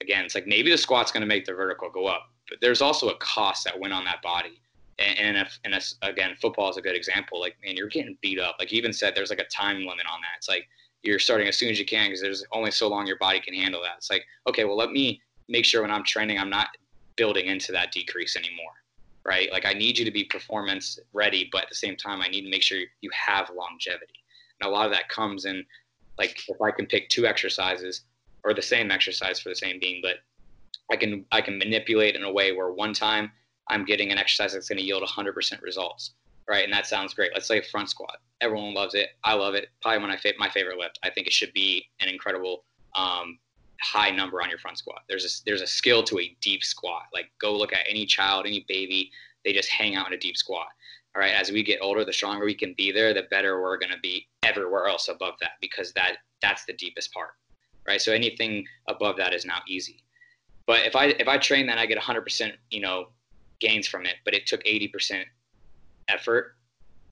[0.00, 2.80] Again, it's like maybe the squat's going to make the vertical go up, but there's
[2.80, 4.60] also a cost that went on that body.
[5.00, 7.40] And, and, if, and if, again, football is a good example.
[7.40, 8.56] Like, man, you're getting beat up.
[8.60, 10.36] Like, even said there's like a time limit on that.
[10.36, 10.68] It's like
[11.02, 13.54] you're starting as soon as you can because there's only so long your body can
[13.54, 13.94] handle that.
[13.98, 16.68] It's like, okay, well, let me make sure when I'm training, I'm not
[17.16, 18.72] building into that decrease anymore
[19.26, 19.50] right?
[19.50, 22.42] Like i need you to be performance ready but at the same time i need
[22.42, 24.22] to make sure you have longevity.
[24.60, 25.64] And a lot of that comes in
[26.18, 28.02] like if i can pick two exercises
[28.44, 30.16] or the same exercise for the same being but
[30.92, 33.32] i can i can manipulate in a way where one time
[33.68, 36.12] i'm getting an exercise that's going to yield 100% results
[36.48, 36.64] right?
[36.64, 37.30] And that sounds great.
[37.32, 38.18] Let's say front squat.
[38.40, 39.08] Everyone loves it.
[39.24, 39.68] I love it.
[39.82, 40.98] Probably when i fit my favorite lift.
[41.02, 42.64] I think it should be an incredible
[42.96, 43.38] um,
[43.82, 45.02] high number on your front squat.
[45.08, 47.04] There's a there's a skill to a deep squat.
[47.12, 49.10] Like go look at any child, any baby,
[49.44, 50.68] they just hang out in a deep squat.
[51.14, 53.78] All right, as we get older, the stronger we can be there, the better we're
[53.78, 57.30] going to be everywhere else above that because that that's the deepest part.
[57.86, 58.00] Right?
[58.00, 60.02] So anything above that is now easy.
[60.66, 63.08] But if I if I train that I get 100%, you know,
[63.60, 65.24] gains from it, but it took 80%
[66.08, 66.56] effort.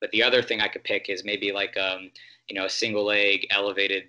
[0.01, 2.11] But the other thing I could pick is maybe like um,
[2.49, 4.05] you know, a single leg elevated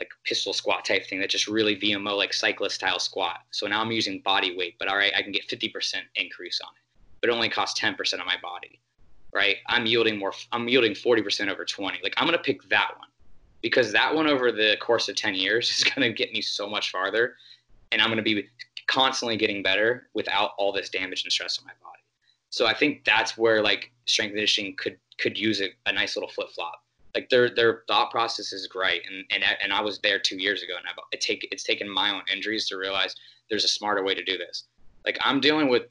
[0.00, 3.40] like pistol squat type thing that just really VMO like cyclist style squat.
[3.50, 6.70] So now I'm using body weight, but all right, I can get 50% increase on
[6.74, 6.82] it,
[7.20, 8.80] but it only costs 10% of my body,
[9.34, 9.56] right?
[9.68, 12.00] I'm yielding more, I'm yielding 40% over 20.
[12.02, 13.08] Like I'm going to pick that one
[13.62, 16.68] because that one over the course of 10 years is going to get me so
[16.68, 17.34] much farther.
[17.92, 18.48] And I'm going to be
[18.86, 22.00] constantly getting better without all this damage and stress on my body.
[22.48, 26.30] So I think that's where like strength conditioning could, could use a, a nice little
[26.30, 26.82] flip flop
[27.14, 29.02] like their their thought process is great.
[29.08, 31.88] And and, and I was there two years ago and I've it take it's taken
[31.88, 33.14] my own injuries to realize
[33.48, 34.64] there's a smarter way to do this.
[35.04, 35.84] Like I'm dealing with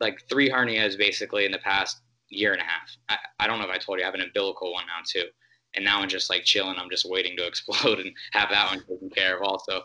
[0.00, 2.96] like three hernias basically in the past year and a half.
[3.08, 5.28] I, I don't know if I told you I have an umbilical one now too.
[5.74, 6.76] And now I'm just like chilling.
[6.78, 9.82] I'm just waiting to explode and have that one taken care of also.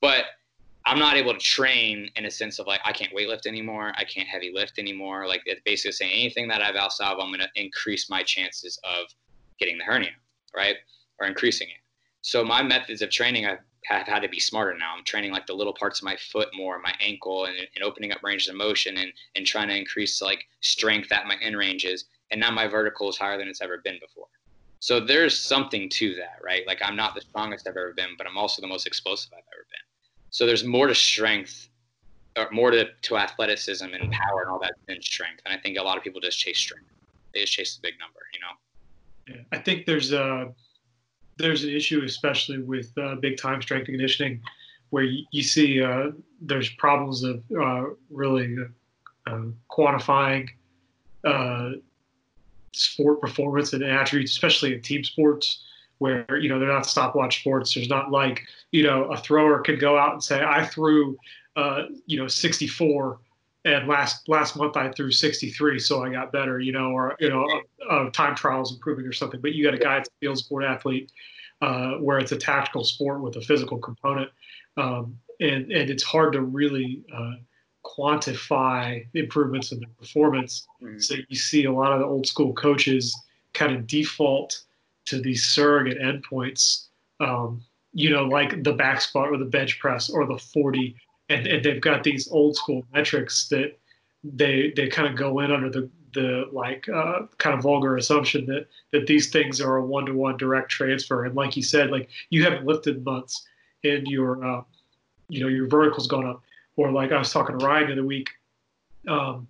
[0.00, 0.24] But
[0.86, 3.92] I'm not able to train in a sense of like I can't weightlift anymore.
[3.96, 5.26] I can't heavy lift anymore.
[5.26, 9.06] Like it's basically saying anything that I've outside I'm going to increase my chances of
[9.58, 10.10] getting the hernia,
[10.54, 10.76] right?
[11.20, 11.80] Or increasing it.
[12.22, 14.94] So my methods of training have had to be smarter now.
[14.96, 18.12] I'm training like the little parts of my foot more, my ankle, and, and opening
[18.12, 22.06] up ranges of motion and, and trying to increase like strength at my end ranges.
[22.30, 24.26] And now my vertical is higher than it's ever been before.
[24.80, 26.66] So there's something to that, right?
[26.66, 29.38] Like I'm not the strongest I've ever been, but I'm also the most explosive I've
[29.38, 29.86] ever been.
[30.30, 31.68] So there's more to strength
[32.36, 35.40] or more to, to athleticism and power and all that than strength.
[35.44, 36.86] And I think a lot of people just chase strength.
[37.34, 38.54] They just chase the big number, you know?
[39.28, 40.52] Yeah, I think there's a
[41.36, 44.40] there's an issue, especially with uh, big time strength conditioning,
[44.90, 46.10] where you, you see uh,
[46.40, 48.56] there's problems of uh, really
[49.26, 50.48] uh, quantifying
[51.24, 51.72] uh,
[52.72, 55.64] sport performance and attributes, especially in team sports,
[55.98, 57.74] where you know they're not stopwatch sports.
[57.74, 61.16] There's not like you know a thrower could go out and say I threw
[61.56, 63.18] uh, you know 64
[63.68, 67.28] and last last month I threw 63, so I got better, you know, or you
[67.28, 67.46] know,
[67.88, 69.40] uh, time trials improving or something.
[69.40, 71.12] But you got a guy that's a field sport athlete,
[71.60, 74.30] uh, where it's a tactical sport with a physical component,
[74.76, 77.32] um, and and it's hard to really uh,
[77.84, 80.66] quantify improvements in the performance.
[80.82, 80.98] Mm-hmm.
[80.98, 83.14] So you see a lot of the old school coaches
[83.52, 84.62] kind of default
[85.06, 86.86] to these surrogate endpoints.
[87.20, 90.94] Um, you know, like the back squat or the bench press or the 40
[91.28, 93.78] and, and they've got these old school metrics that
[94.24, 98.46] they they kind of go in under the the like uh, kind of vulgar assumption
[98.46, 101.24] that that these things are a one to one direct transfer.
[101.24, 103.46] And like you said, like you haven't lifted months,
[103.84, 104.62] and your uh,
[105.28, 106.42] you know your vertical's gone up.
[106.76, 108.30] Or like I was talking to Ryan the other week,
[109.08, 109.48] um,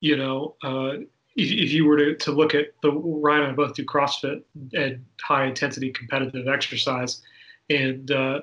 [0.00, 0.92] you know, uh,
[1.36, 4.42] if, if you were to, to look at the Ryan and I both do CrossFit
[4.72, 7.22] and high intensity competitive exercise,
[7.68, 8.40] and uh,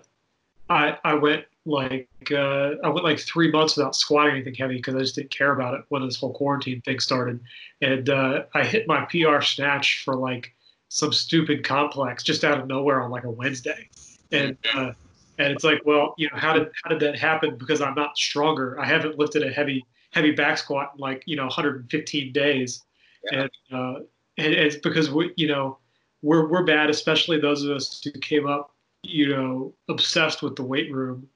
[0.70, 4.96] I I went like uh, I went like three months without squatting anything heavy because
[4.96, 7.42] I just didn't care about it when this whole quarantine thing started,
[7.82, 10.54] and uh, I hit my PR snatch for like
[10.90, 13.90] some stupid complex just out of nowhere on like a Wednesday,
[14.32, 14.92] and uh,
[15.38, 17.58] and it's like, well, you know, how did how did that happen?
[17.58, 18.80] Because I'm not stronger.
[18.80, 22.84] I haven't lifted a heavy heavy back squat in like you know 115 days,
[23.32, 23.42] yeah.
[23.42, 24.00] and uh,
[24.38, 25.80] and it's because we you know
[26.22, 30.64] we're we're bad, especially those of us who came up you know obsessed with the
[30.64, 31.28] weight room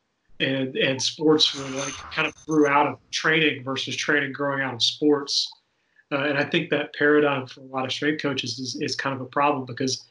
[0.41, 4.73] and and sports were like kind of grew out of training versus training growing out
[4.73, 5.51] of sports.
[6.11, 9.15] Uh, and I think that paradigm for a lot of strength coaches is, is kind
[9.15, 10.05] of a problem because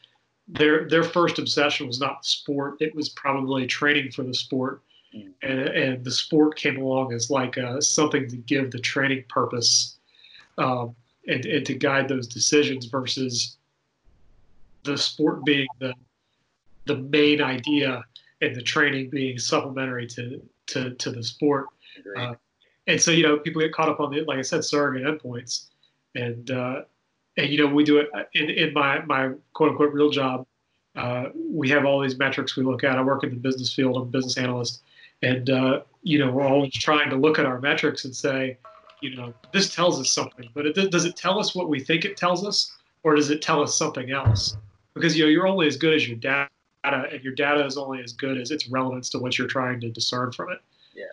[0.48, 4.82] their their first obsession was not the sport; it was probably training for the sport,
[5.14, 5.30] mm.
[5.42, 9.98] and and the sport came along as like uh, something to give the training purpose,
[10.58, 10.94] um,
[11.28, 13.56] and and to guide those decisions versus
[14.84, 15.92] the sport being the
[16.86, 18.02] the main idea
[18.40, 21.66] and the training being supplementary to to, to the sport.
[22.16, 22.34] Uh,
[22.86, 25.66] and so you know people get caught up on the like I said surrogate endpoints,
[26.14, 26.82] and uh,
[27.36, 30.46] and you know we do it in, in my my quote unquote real job.
[30.96, 32.98] Uh, we have all these metrics we look at.
[32.98, 33.96] I work in the business field.
[33.96, 34.82] I'm a business analyst,
[35.22, 38.58] and uh, you know we're always trying to look at our metrics and say,
[39.00, 42.04] you know, this tells us something, but it, does it tell us what we think
[42.04, 42.72] it tells us,
[43.02, 44.56] or does it tell us something else?
[44.94, 46.48] Because you know you're only as good as your data
[46.84, 49.80] data, and your data is only as good as its relevance to what you're trying
[49.80, 50.60] to discern from it.
[50.94, 51.04] Yeah.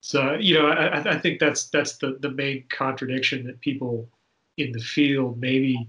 [0.00, 4.08] So you know, I, I think that's that's the the main contradiction that people
[4.56, 5.88] in the field maybe.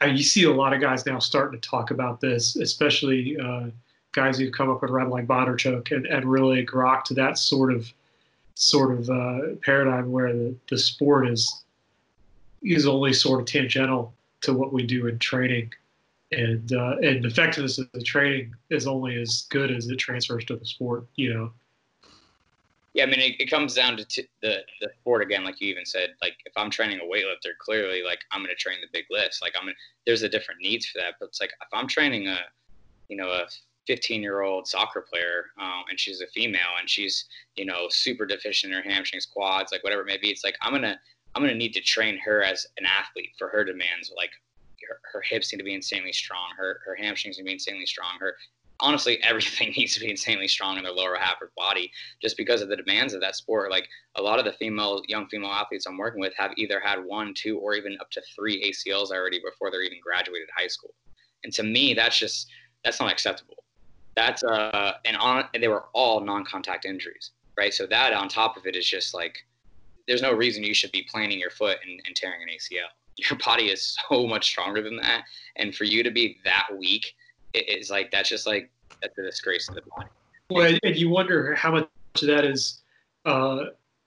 [0.00, 3.36] I mean, you see a lot of guys now starting to talk about this, especially
[3.38, 3.66] uh,
[4.12, 7.72] guys who've come up with run like Bondarchuk and, and really grok to that sort
[7.72, 7.92] of
[8.54, 11.64] sort of uh, paradigm where the, the sport is
[12.62, 14.12] is only sort of tangential
[14.42, 15.70] to what we do in training
[16.32, 20.56] and uh, and effectiveness of the training is only as good as it transfers to
[20.56, 21.52] the sport you know
[22.92, 25.68] yeah, I mean, it, it comes down to t- the the sport again, like you
[25.68, 26.10] even said.
[26.20, 29.40] Like, if I'm training a weightlifter, clearly, like I'm going to train the big lifts.
[29.40, 31.14] Like, I'm gonna, there's a different needs for that.
[31.20, 32.38] But it's like if I'm training a,
[33.08, 33.46] you know, a
[33.86, 38.26] 15 year old soccer player, um, and she's a female, and she's, you know, super
[38.26, 40.28] deficient in her hamstrings, quads, like whatever it may be.
[40.28, 40.98] It's like I'm gonna
[41.36, 44.12] I'm gonna need to train her as an athlete for her demands.
[44.16, 44.32] Like
[45.12, 46.50] her, hips need to be insanely strong.
[46.56, 48.18] Her her hamstrings need to be insanely strong.
[48.18, 48.34] Her
[48.80, 51.90] honestly everything needs to be insanely strong in their lower half of body
[52.22, 53.70] just because of the demands of that sport.
[53.70, 57.04] Like a lot of the female young female athletes i'm working with have either had
[57.04, 60.94] one two or even up to three acls already before they're even graduated high school.
[61.44, 62.48] And to me that's just
[62.84, 63.64] that's not acceptable.
[64.16, 67.74] That's uh and on and they were all non-contact injuries right?
[67.74, 69.36] So that on top of it is just like
[70.08, 72.88] there's no reason you should be planting your foot and, and tearing an acl
[73.28, 75.24] your body is so much stronger than that
[75.56, 77.14] and for you to be that weak
[77.54, 78.70] it's like that's just like
[79.02, 80.08] that's a disgrace to the body.
[80.50, 81.88] Well, and you wonder how much
[82.20, 82.80] of that is,
[83.24, 83.66] uh,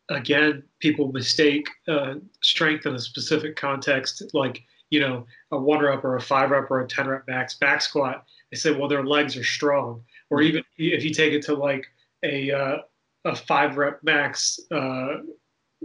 [0.10, 6.04] again, people mistake uh, strength in a specific context, like you know a one rep
[6.04, 8.26] or a five rep or a ten rep max back squat.
[8.52, 10.48] They say, well, their legs are strong, or mm-hmm.
[10.48, 11.86] even if you take it to like
[12.24, 12.78] a uh,
[13.26, 15.18] a five rep max uh,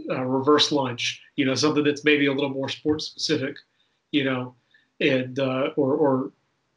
[0.08, 3.54] reverse lunge, you know, something that's maybe a little more sport specific,
[4.10, 4.56] you know,
[5.00, 6.32] and uh, or or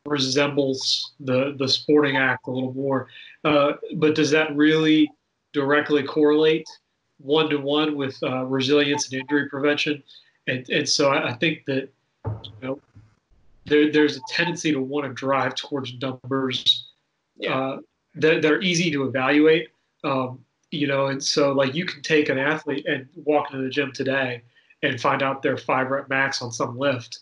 [0.06, 3.08] resembles the the sporting act a little more.
[3.43, 5.12] Uh, but does that really
[5.52, 6.69] directly correlate
[7.17, 10.04] one to one with uh, resilience and injury prevention?
[10.45, 11.89] And and so I, I think that
[12.24, 12.80] you know
[13.65, 16.88] there there's a tendency to want to drive towards numbers
[17.36, 17.58] yeah.
[17.58, 17.78] uh,
[18.13, 19.69] that that are easy to evaluate.
[20.04, 23.69] Um, you know, and so like you can take an athlete and walk into the
[23.71, 24.43] gym today
[24.84, 27.20] and find out their five rep max on some lift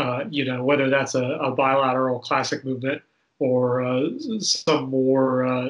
[0.00, 3.02] uh, you know, whether that's a, a, bilateral classic movement
[3.38, 5.68] or uh, some more, uh,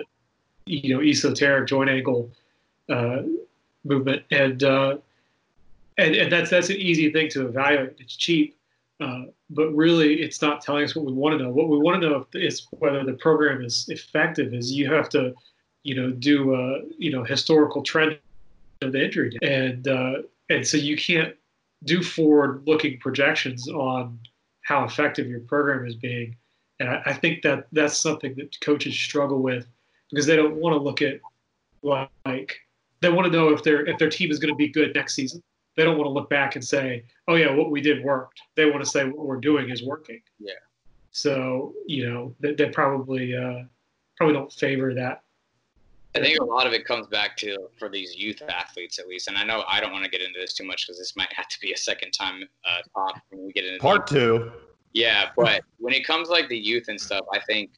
[0.67, 2.31] you know, esoteric joint angle
[2.89, 3.23] uh,
[3.85, 4.99] movement, and, uh,
[5.99, 7.97] and and that's that's an easy thing to evaluate.
[7.99, 8.57] It's cheap,
[8.99, 11.51] but really, it's not telling us what we want to know.
[11.51, 14.55] What we want to know is whether the program is effective.
[14.55, 15.35] Is you have to,
[15.83, 18.19] you know, do a you know historical trend
[18.81, 19.89] of the injury, and
[20.51, 21.35] and so you can't
[21.85, 24.19] do forward looking projections on
[24.63, 26.37] how effective your program is being.
[26.79, 29.67] And I, I, think that that's something that coaches struggle with
[30.11, 31.21] because they don't want to look at
[31.83, 32.59] like
[33.01, 35.15] they want to know if their if their team is going to be good next
[35.15, 35.43] season.
[35.77, 38.67] They don't want to look back and say, "Oh yeah, what we did worked." They
[38.67, 40.21] want to say what we're doing is working.
[40.39, 40.55] Yeah.
[41.11, 43.65] So you know they, they probably uh,
[44.17, 45.23] probably don't favor that
[46.17, 49.29] I think a lot of it comes back to for these youth athletes at least,
[49.29, 51.33] and I know I don't want to get into this too much because this might
[51.33, 54.53] have to be a second time uh, talk when we get into part the, two.
[54.93, 57.71] Yeah, but when it comes like the youth and stuff, I think,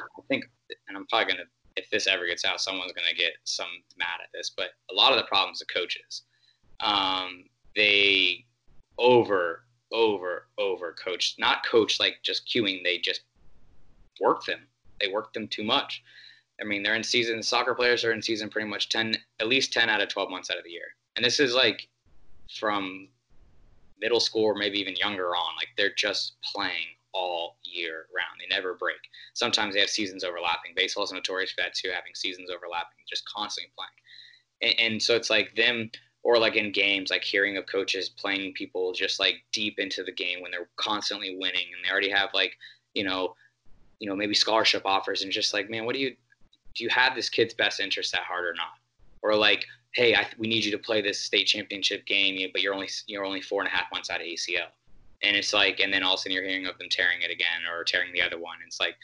[0.00, 0.44] I think,
[0.88, 1.44] and I'm probably gonna
[1.76, 5.12] if this ever gets out, someone's gonna get some mad at this, but a lot
[5.12, 6.22] of the problems are coaches.
[6.80, 8.46] Um, they
[8.98, 12.82] over, over, over coach, not coach like just cueing.
[12.82, 13.22] They just
[14.20, 14.60] work them.
[15.00, 16.02] They work them too much.
[16.60, 17.42] I mean, they're in season.
[17.42, 20.50] Soccer players are in season pretty much ten, at least ten out of twelve months
[20.50, 21.88] out of the year, and this is like
[22.58, 23.08] from
[24.00, 25.56] middle school or maybe even younger on.
[25.56, 28.38] Like they're just playing all year round.
[28.38, 28.96] They never break.
[29.34, 30.72] Sometimes they have seasons overlapping.
[30.76, 34.76] Baseball is notorious for that too, having seasons overlapping, just constantly playing.
[34.78, 35.90] And, and, so it's like them,
[36.22, 40.12] or like in games, like hearing of coaches playing people just like deep into the
[40.12, 42.56] game when they're constantly winning and they already have like,
[42.94, 43.34] you know,
[43.98, 46.14] you know, maybe scholarship offers and just like, man, what do you,
[46.76, 48.78] do you have this kid's best interest at heart or not?
[49.22, 52.74] Or like, hey, I, we need you to play this state championship game, but you're
[52.74, 54.68] only you're only four and a half months out of ACL,
[55.22, 57.30] and it's like, and then all of a sudden you're hearing of them tearing it
[57.30, 58.58] again or tearing the other one.
[58.66, 58.96] It's like,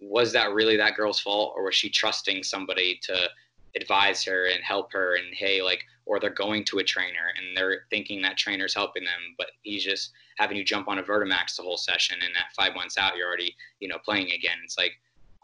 [0.00, 3.28] was that really that girl's fault, or was she trusting somebody to
[3.74, 5.16] advise her and help her?
[5.16, 9.04] And hey, like, or they're going to a trainer and they're thinking that trainer's helping
[9.04, 12.54] them, but he's just having you jump on a Vertimax the whole session, and at
[12.56, 14.58] five months out, you're already you know playing again.
[14.64, 14.92] It's like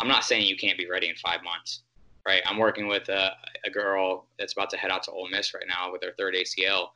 [0.01, 1.82] I'm not saying you can't be ready in five months,
[2.26, 2.42] right?
[2.46, 3.32] I'm working with a,
[3.64, 6.34] a girl that's about to head out to Ole Miss right now with her third
[6.34, 6.90] ACL,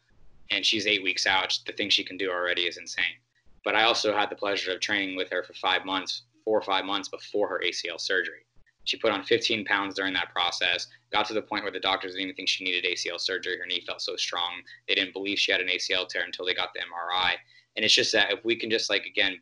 [0.50, 1.58] and she's eight weeks out.
[1.66, 3.16] The things she can do already is insane.
[3.64, 6.62] But I also had the pleasure of training with her for five months, four or
[6.62, 8.44] five months before her ACL surgery.
[8.84, 12.12] She put on 15 pounds during that process, got to the point where the doctors
[12.12, 13.56] didn't even think she needed ACL surgery.
[13.58, 14.60] Her knee felt so strong.
[14.88, 17.34] They didn't believe she had an ACL tear until they got the MRI.
[17.76, 19.40] And it's just that if we can just like, again,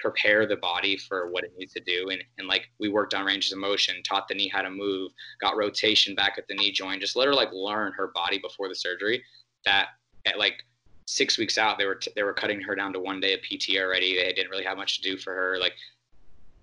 [0.00, 2.08] prepare the body for what it needs to do.
[2.10, 5.12] And, and like we worked on ranges of motion, taught the knee how to move,
[5.40, 8.68] got rotation back at the knee joint, just let her like learn her body before
[8.68, 9.22] the surgery.
[9.64, 9.88] That
[10.26, 10.64] at like
[11.06, 13.40] six weeks out, they were t- they were cutting her down to one day of
[13.40, 14.16] PT already.
[14.16, 15.58] They didn't really have much to do for her.
[15.58, 15.74] Like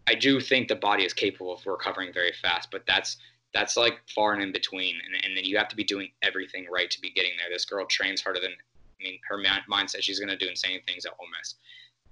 [0.08, 3.18] I do think the body is capable of recovering very fast, but that's
[3.54, 4.96] that's like far and in between.
[5.06, 7.50] And, and then you have to be doing everything right to be getting there.
[7.52, 11.06] This girl trains harder than I mean, her mindset she's going to do insane things
[11.06, 11.56] at Ole Miss,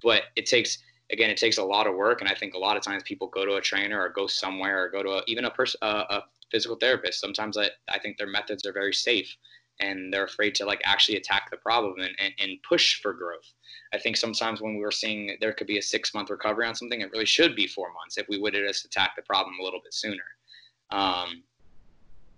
[0.04, 0.78] but it takes
[1.12, 2.22] again, it takes a lot of work.
[2.22, 4.86] And I think a lot of times people go to a trainer or go somewhere
[4.86, 7.20] or go to a, even a person, a physical therapist.
[7.20, 9.36] Sometimes I, I think their methods are very safe
[9.80, 13.52] and they're afraid to like actually attack the problem and, and, and push for growth.
[13.94, 16.76] I think sometimes when we were seeing there could be a six month recovery on
[16.76, 19.56] something, it really should be four months if we would have just attacked the problem
[19.60, 20.24] a little bit sooner.
[20.92, 21.44] Um,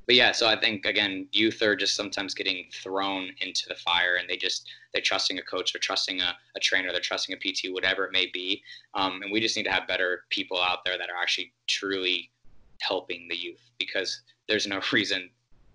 [0.07, 4.15] but yeah, so I think again, youth are just sometimes getting thrown into the fire,
[4.15, 7.37] and they just they're trusting a coach, they're trusting a, a trainer, they're trusting a
[7.37, 8.63] PT, whatever it may be.
[8.93, 12.31] Um, and we just need to have better people out there that are actually truly
[12.79, 15.29] helping the youth because there's no reason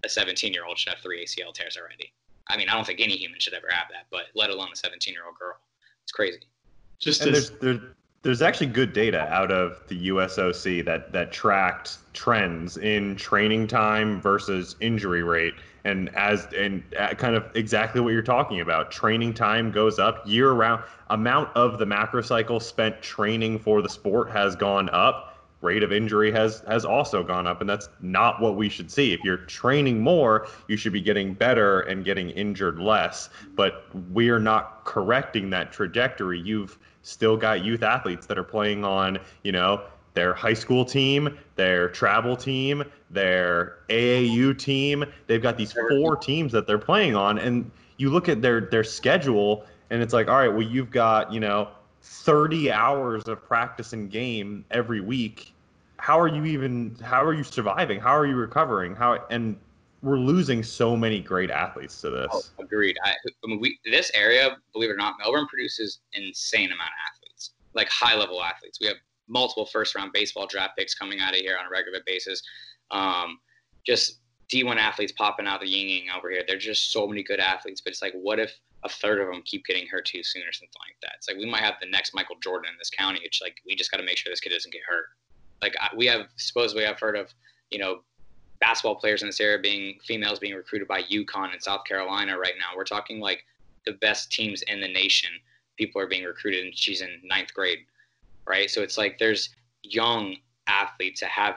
[0.04, 2.12] a 17 year old should have three ACL tears already.
[2.48, 4.76] I mean, I don't think any human should ever have that, but let alone a
[4.76, 5.56] 17 year old girl.
[6.02, 6.40] It's crazy.
[6.98, 7.80] Just and there's, there,
[8.22, 14.20] there's actually good data out of the USOC that that tracked trends in training time
[14.20, 15.54] versus injury rate,
[15.84, 18.92] and as and uh, kind of exactly what you're talking about.
[18.92, 20.84] Training time goes up year round.
[21.10, 25.28] Amount of the macro cycle spent training for the sport has gone up
[25.60, 29.12] rate of injury has has also gone up and that's not what we should see
[29.12, 34.40] if you're training more you should be getting better and getting injured less but we're
[34.40, 39.82] not correcting that trajectory you've still got youth athletes that are playing on you know
[40.14, 45.04] their high school team their travel team their AAU team.
[45.26, 48.84] They've got these four teams that they're playing on and you look at their their
[48.84, 51.68] schedule and it's like all right well you've got you know
[52.02, 55.52] 30 hours of practice and game every week.
[55.98, 58.00] How are you even how are you surviving?
[58.00, 58.96] How are you recovering?
[58.96, 59.56] How and
[60.02, 64.10] we're losing so many great athletes to this oh, agreed I, I mean, we, this
[64.14, 68.78] area believe it or not melbourne produces insane amount of athletes like high level athletes
[68.80, 68.96] we have
[69.28, 72.42] multiple first round baseball draft picks coming out of here on a regular basis
[72.90, 73.38] um,
[73.86, 74.18] just
[74.52, 77.40] d1 athletes popping out of the yin yang over here there's just so many good
[77.40, 78.52] athletes but it's like what if
[78.84, 81.12] a third of them keep getting hurt too soon or something like that.
[81.16, 83.20] It's like we might have the next Michael Jordan in this county.
[83.22, 85.06] It's like we just got to make sure this kid doesn't get hurt.
[85.62, 87.32] Like we have supposedly I've heard of
[87.70, 88.02] you know
[88.62, 92.54] basketball players in this area being females being recruited by UConn and South Carolina right
[92.58, 92.76] now.
[92.76, 93.44] We're talking like
[93.84, 95.30] the best teams in the nation.
[95.76, 97.80] People are being recruited, and she's in ninth grade,
[98.46, 98.70] right?
[98.70, 99.50] So it's like there's
[99.82, 100.36] young
[100.66, 101.56] athletes that have.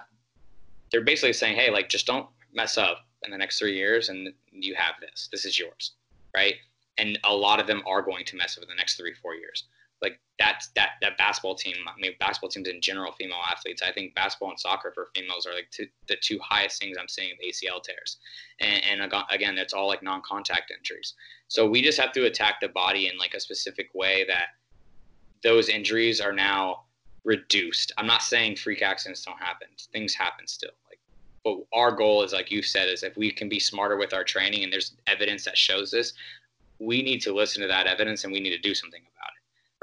[0.91, 4.29] They're basically saying, hey, like just don't mess up in the next three years, and
[4.51, 5.29] you have this.
[5.31, 5.91] This is yours,
[6.35, 6.55] right?
[6.97, 9.65] and a lot of them are going to mess over the next three four years
[10.01, 13.91] like that's that that basketball team i mean basketball teams in general female athletes i
[13.91, 17.31] think basketball and soccer for females are like two, the two highest things i'm seeing
[17.47, 18.17] acl tears.
[18.59, 21.13] And, and again it's all like non-contact injuries.
[21.47, 24.47] So we just have to attack the body in like a specific way that
[25.43, 26.81] those injuries are now
[27.23, 27.91] reduced.
[27.97, 29.67] I'm not saying freak accidents don't happen.
[29.91, 30.99] Things happen still like
[31.45, 34.23] but our goal is like you said is if we can be smarter with our
[34.23, 36.13] training and there's evidence that shows this
[36.79, 39.34] we need to listen to that evidence and we need to do something about it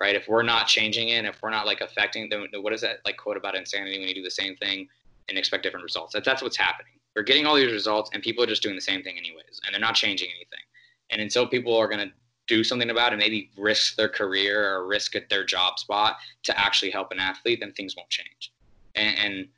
[0.02, 0.16] right?
[0.16, 3.16] If we're not changing it if we're not like affecting them what is that like
[3.16, 4.88] quote about insanity when you do the same thing
[5.28, 6.12] and expect different results?
[6.12, 6.94] That, that's what's happening.
[7.14, 9.72] We're getting all these results and people are just doing the same thing anyways and
[9.72, 10.64] they're not changing anything.
[11.10, 12.12] And until people are going to
[12.48, 16.60] do something about it maybe risk their career or risk at their job spot to
[16.60, 18.52] actually help an athlete then things won't change.
[18.96, 19.48] And, and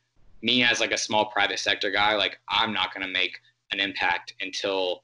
[0.42, 3.40] me as like a small private sector guy like i'm not going to make
[3.72, 5.02] an impact until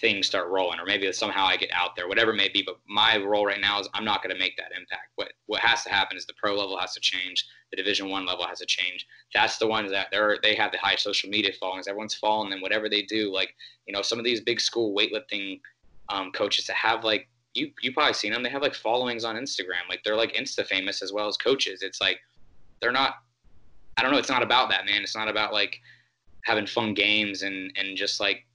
[0.00, 2.62] things start rolling, or maybe somehow I get out there, whatever it may be.
[2.64, 5.12] But my role right now is I'm not going to make that impact.
[5.16, 8.26] What what has to happen is the pro level has to change, the Division One
[8.26, 9.06] level has to change.
[9.32, 11.88] That's the ones that they're they have the high social media followings.
[11.88, 12.60] Everyone's following them.
[12.60, 13.54] Whatever they do, like
[13.86, 15.60] you know, some of these big school weightlifting
[16.08, 18.42] um, coaches that have like you you probably seen them.
[18.42, 19.88] They have like followings on Instagram.
[19.88, 21.82] Like they're like Insta famous as well as coaches.
[21.82, 22.18] It's like
[22.80, 23.14] they're not.
[23.96, 24.18] I don't know.
[24.18, 25.02] It's not about that, man.
[25.02, 25.80] It's not about like
[26.44, 28.45] having fun games and and just like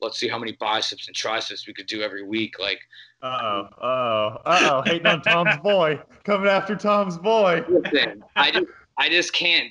[0.00, 2.58] let's see how many biceps and triceps we could do every week.
[2.58, 2.80] Like,
[3.22, 7.64] uh oh, uh oh, uh oh, hating on Tom's boy, coming after Tom's boy.
[7.68, 9.70] Listen, I just, I just can't.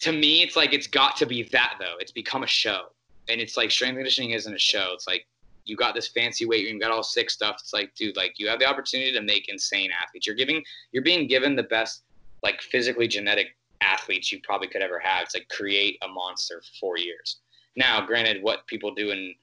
[0.00, 1.94] To me, it's like it's got to be that though.
[1.98, 2.86] It's become a show,
[3.28, 4.90] and it's like strength conditioning isn't a show.
[4.92, 5.26] It's like
[5.66, 7.56] you got this fancy weight room, you got all sick stuff.
[7.60, 10.26] It's like, dude, like you have the opportunity to make insane athletes.
[10.26, 10.62] You're giving,
[10.92, 12.02] you're being given the best,
[12.42, 15.24] like physically genetic athletes you probably could ever have.
[15.24, 17.38] It's like create a monster for four years.
[17.76, 19.34] Now, granted, what people do in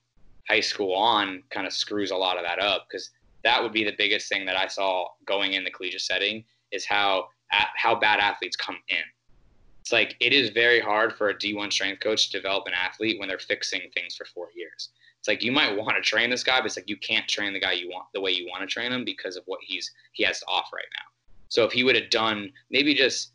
[0.47, 3.11] high school on kind of screws a lot of that up because
[3.43, 6.85] that would be the biggest thing that I saw going in the collegiate setting is
[6.85, 7.27] how
[7.75, 9.03] how bad athletes come in.
[9.81, 13.19] It's like it is very hard for a D1 strength coach to develop an athlete
[13.19, 14.89] when they're fixing things for four years.
[15.19, 17.53] It's like you might want to train this guy, but it's like you can't train
[17.53, 19.91] the guy you want the way you want to train him because of what he's
[20.13, 21.05] he has to offer right now.
[21.49, 23.33] So if he would have done maybe just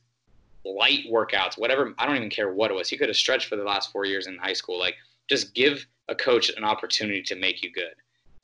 [0.64, 2.88] light workouts, whatever, I don't even care what it was.
[2.88, 4.78] He could have stretched for the last four years in high school.
[4.78, 4.96] Like
[5.28, 7.94] just give a coach an opportunity to make you good.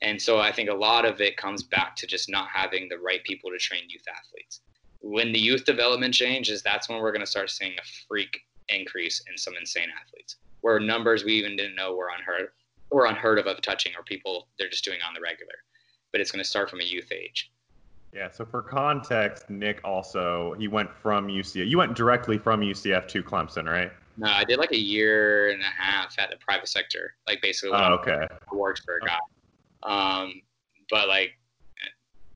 [0.03, 2.99] And so I think a lot of it comes back to just not having the
[2.99, 4.61] right people to train youth athletes.
[5.01, 9.23] When the youth development changes, that's when we're going to start seeing a freak increase
[9.31, 12.49] in some insane athletes, where numbers we even didn't know were unheard
[12.91, 15.55] were unheard of of touching, or people they're just doing on the regular.
[16.13, 17.51] But it's going to start from a youth age.
[18.13, 18.31] Yeah.
[18.31, 21.67] So for context, Nick also he went from UCF.
[21.67, 23.91] You went directly from UCF to Clemson, right?
[24.17, 27.77] No, I did like a year and a half at the private sector, like basically.
[27.77, 28.27] Oh, okay.
[28.31, 29.19] I worked for a guy,
[29.83, 30.41] um,
[30.91, 31.33] but like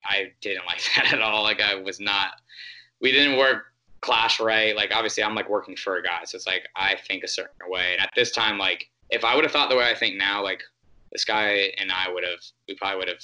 [0.04, 1.42] I didn't like that at all.
[1.42, 2.32] Like I was not.
[3.00, 3.64] We didn't work
[4.00, 4.74] clash right.
[4.74, 7.54] Like obviously, I'm like working for a guy, so it's like I think a certain
[7.68, 7.92] way.
[7.92, 10.42] And at this time, like if I would have thought the way I think now,
[10.42, 10.62] like
[11.12, 13.22] this guy and I would have, we probably would have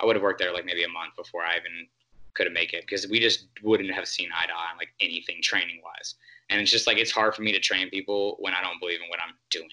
[0.00, 1.86] I would have worked there like maybe a month before I even
[2.34, 4.88] could have make it because we just wouldn't have seen eye to eye on like
[5.00, 6.16] anything training wise.
[6.52, 9.00] And it's just like it's hard for me to train people when I don't believe
[9.02, 9.68] in what I'm doing.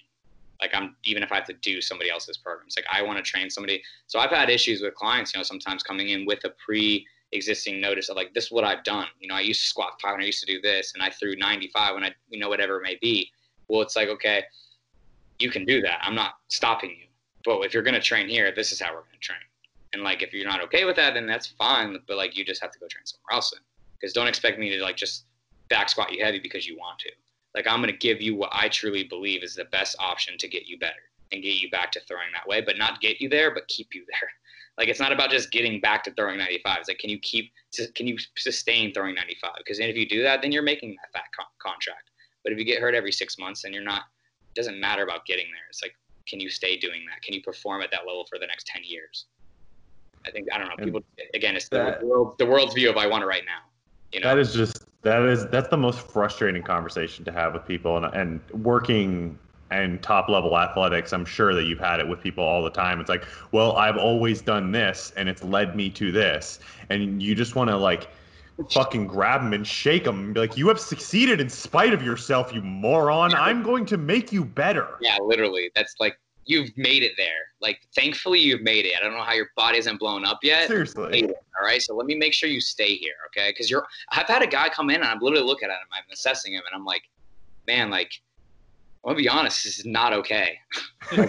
[0.61, 3.23] Like I'm even if I have to do somebody else's programs, like I want to
[3.23, 3.81] train somebody.
[4.07, 7.79] So I've had issues with clients, you know, sometimes coming in with a pre existing
[7.79, 9.07] notice of like this is what I've done.
[9.19, 11.35] You know, I used to squat 500, I used to do this, and I threw
[11.35, 13.29] 95 when I you know whatever it may be.
[13.67, 14.43] Well, it's like okay,
[15.39, 15.99] you can do that.
[16.01, 17.07] I'm not stopping you.
[17.45, 19.39] But if you're going to train here, this is how we're going to train.
[19.93, 21.97] And like, if you're not okay with that, then that's fine.
[22.07, 23.53] But like, you just have to go train somewhere else.
[23.99, 25.25] Because don't expect me to like just
[25.69, 27.11] back squat you heavy because you want to.
[27.55, 30.47] Like, I'm going to give you what I truly believe is the best option to
[30.47, 30.93] get you better
[31.31, 33.93] and get you back to throwing that way, but not get you there, but keep
[33.93, 34.29] you there.
[34.77, 36.77] Like, it's not about just getting back to throwing 95.
[36.79, 37.51] It's like, can you keep,
[37.95, 39.51] can you sustain throwing 95?
[39.57, 42.11] Because if you do that, then you're making that fat con- contract.
[42.45, 44.03] But if you get hurt every six months, then you're not.
[44.47, 45.63] It doesn't matter about getting there.
[45.69, 45.95] It's like,
[46.29, 47.21] can you stay doing that?
[47.23, 49.25] Can you perform at that level for the next 10 years?
[50.25, 50.81] I think I don't know.
[50.81, 51.01] People
[51.33, 53.67] again, it's that, the world, the world's view of I want it right now.
[54.13, 57.65] You know, that is just that is that's the most frustrating conversation to have with
[57.65, 59.37] people, and and working
[59.71, 61.13] and top level athletics.
[61.13, 62.99] I'm sure that you've had it with people all the time.
[62.99, 67.35] It's like, well, I've always done this, and it's led me to this, and you
[67.35, 68.09] just want to like
[68.71, 72.03] fucking grab them and shake them and be like, "You have succeeded in spite of
[72.03, 73.33] yourself, you moron.
[73.33, 75.71] I'm going to make you better." Yeah, literally.
[75.75, 77.53] That's like you've made it there.
[77.61, 78.93] Like, thankfully, you've made it.
[78.99, 80.67] I don't know how your body hasn't blown up yet.
[80.67, 81.31] Seriously.
[81.59, 81.81] All right.
[81.81, 83.49] So let me make sure you stay here, okay?
[83.49, 83.85] Because you're.
[84.11, 85.87] I've had a guy come in and I'm literally looking at him.
[85.91, 87.03] I'm assessing him, and I'm like,
[87.67, 88.11] man, like,
[89.03, 89.63] I'm gonna be honest.
[89.63, 90.57] This is not okay.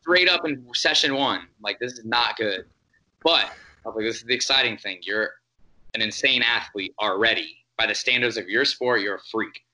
[0.00, 2.64] straight up in session one, like this is not good.
[3.24, 3.46] But
[3.84, 4.98] I was like, this is the exciting thing.
[5.02, 5.30] You're
[5.94, 7.56] an insane athlete already.
[7.76, 9.64] By the standards of your sport, you're a freak.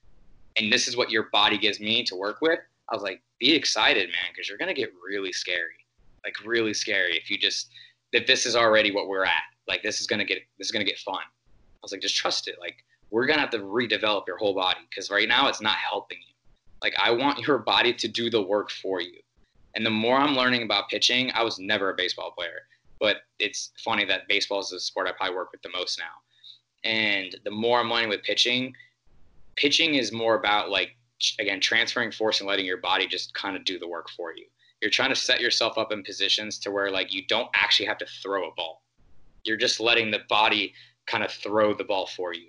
[0.56, 2.58] And this is what your body gives me to work with.
[2.90, 5.86] I was like, be excited, man, because you're gonna get really scary,
[6.24, 7.70] like really scary if you just
[8.12, 9.42] if this is already what we're at.
[9.68, 11.22] Like this is gonna get this is gonna get fun.
[11.22, 12.56] I was like, just trust it.
[12.60, 12.76] Like
[13.10, 16.34] we're gonna have to redevelop your whole body because right now it's not helping you.
[16.82, 19.18] Like I want your body to do the work for you.
[19.74, 22.62] And the more I'm learning about pitching, I was never a baseball player,
[23.00, 26.88] but it's funny that baseball is the sport I probably work with the most now.
[26.88, 28.74] And the more I'm learning with pitching,
[29.56, 30.90] pitching is more about like
[31.38, 34.44] again transferring force and letting your body just kind of do the work for you
[34.82, 37.98] you're trying to set yourself up in positions to where like you don't actually have
[37.98, 38.82] to throw a ball
[39.44, 40.72] you're just letting the body
[41.06, 42.48] kind of throw the ball for you.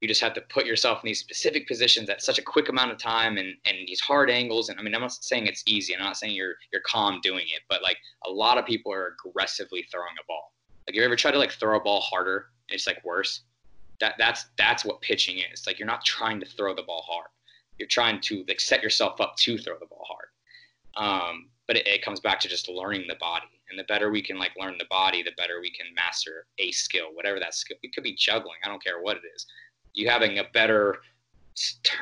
[0.00, 2.90] You just have to put yourself in these specific positions at such a quick amount
[2.90, 5.96] of time and, and these hard angles and i mean i'm not saying it's easy
[5.96, 9.14] i'm not saying you're you're calm doing it but like a lot of people are
[9.26, 10.52] aggressively throwing a ball.
[10.86, 13.42] Like you ever try to like throw a ball harder and it's like worse?
[14.00, 15.66] That that's that's what pitching is.
[15.66, 17.28] Like you're not trying to throw the ball hard.
[17.78, 20.28] You're trying to like set yourself up to throw the ball hard.
[20.96, 24.22] Um, but it, it, comes back to just learning the body, and the better we
[24.22, 27.76] can like learn the body, the better we can master a skill, whatever that skill.
[27.82, 28.56] It could be juggling.
[28.64, 29.46] I don't care what it is.
[29.92, 30.96] You having a better,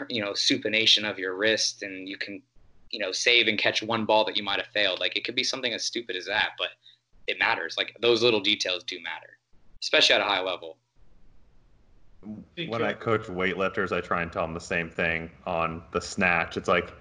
[0.08, 2.42] you know, supination of your wrist, and you can,
[2.90, 5.00] you know, save and catch one ball that you might have failed.
[5.00, 6.68] Like it could be something as stupid as that, but
[7.26, 7.76] it matters.
[7.76, 9.38] Like those little details do matter,
[9.80, 10.78] especially at a high level
[12.68, 16.56] when I coach weightlifters, I try and tell them the same thing on the snatch.
[16.56, 16.92] It's like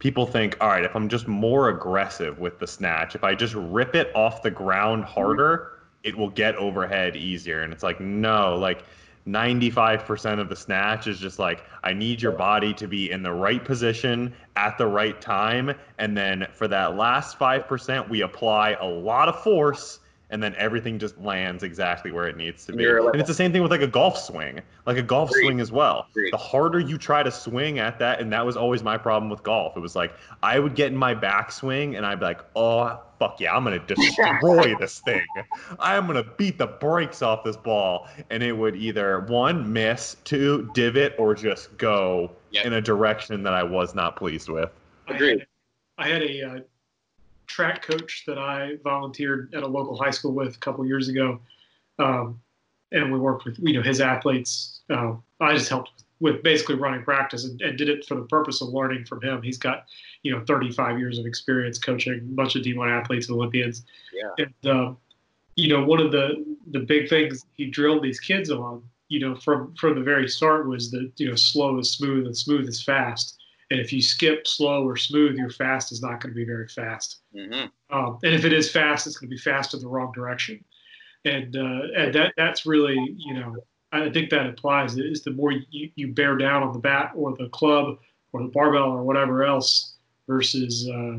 [0.00, 3.54] people think, all right, if I'm just more aggressive with the snatch, if I just
[3.54, 5.12] rip it off the ground mm-hmm.
[5.12, 7.60] harder, it will get overhead easier.
[7.60, 8.82] And it's like, no, like
[9.28, 13.32] 95% of the snatch is just like, I need your body to be in the
[13.32, 15.74] right position at the right time.
[15.98, 20.98] And then for that last 5%, we apply a lot of force and then everything
[20.98, 22.86] just lands exactly where it needs to be.
[22.86, 25.44] Like- and it's the same thing with like a golf swing, like a golf Agreed.
[25.44, 26.06] swing as well.
[26.10, 26.32] Agreed.
[26.32, 29.42] The harder you try to swing at that, and that was always my problem with
[29.42, 29.76] golf.
[29.76, 30.12] It was like
[30.42, 33.78] I would get in my backswing, and I'd be like, "Oh fuck yeah, I'm gonna
[33.86, 35.24] destroy this thing.
[35.78, 40.70] I'm gonna beat the brakes off this ball," and it would either one miss, two
[40.74, 42.66] divot, or just go Yep.
[42.66, 44.70] in a direction that I was not pleased with.
[45.08, 45.46] I Agreed.
[45.98, 46.58] I had a uh,
[47.50, 51.40] track coach that I volunteered at a local high school with a couple years ago,
[51.98, 52.40] um,
[52.92, 54.80] and we worked with you know his athletes.
[54.88, 58.60] Uh, I just helped with basically running practice and, and did it for the purpose
[58.60, 59.42] of learning from him.
[59.42, 59.86] He's got
[60.22, 63.84] you know 35 years of experience coaching a bunch of D1 athletes and Olympians.
[64.14, 64.44] Yeah.
[64.46, 64.98] And um,
[65.56, 69.34] you know one of the the big things he drilled these kids on, you know
[69.34, 72.82] from from the very start was that you know slow is smooth and smooth is
[72.82, 73.39] fast.
[73.70, 76.68] And if you skip slow or smooth, your fast is not going to be very
[76.68, 77.20] fast.
[77.32, 80.12] hmm Um, and if it is fast, it's going to be fast in the wrong
[80.12, 80.64] direction.
[81.24, 83.56] And, uh, and that that's really, you know,
[83.92, 84.96] I think that applies.
[84.96, 87.98] Is the more you, you bear down on the bat or the club
[88.32, 89.94] or the barbell or whatever else
[90.26, 91.18] versus uh,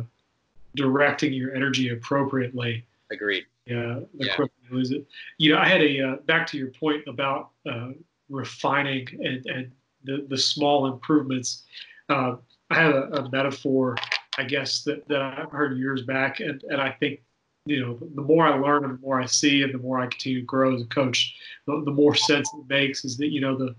[0.75, 3.45] directing your energy appropriately, Agreed.
[3.65, 4.35] yeah, the Yeah.
[4.35, 5.05] quicker you lose it.
[5.37, 7.89] You know, I had a uh, back to your point about uh,
[8.29, 9.71] refining and, and
[10.03, 11.63] the, the small improvements.
[12.11, 12.35] Uh,
[12.69, 13.95] I have a, a metaphor,
[14.37, 17.21] I guess, that, that I've heard years back, and, and I think,
[17.65, 20.07] you know, the more I learn and the more I see and the more I
[20.07, 21.35] continue to grow as a coach,
[21.67, 23.75] the, the more sense it makes is that, you know, the,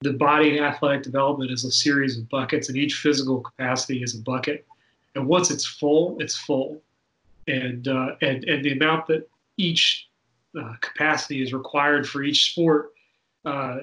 [0.00, 4.14] the body and athletic development is a series of buckets, and each physical capacity is
[4.16, 4.66] a bucket.
[5.14, 6.82] And once it's full, it's full.
[7.46, 10.08] And, uh, and, and the amount that each
[10.60, 12.90] uh, capacity is required for each sport
[13.44, 13.78] uh,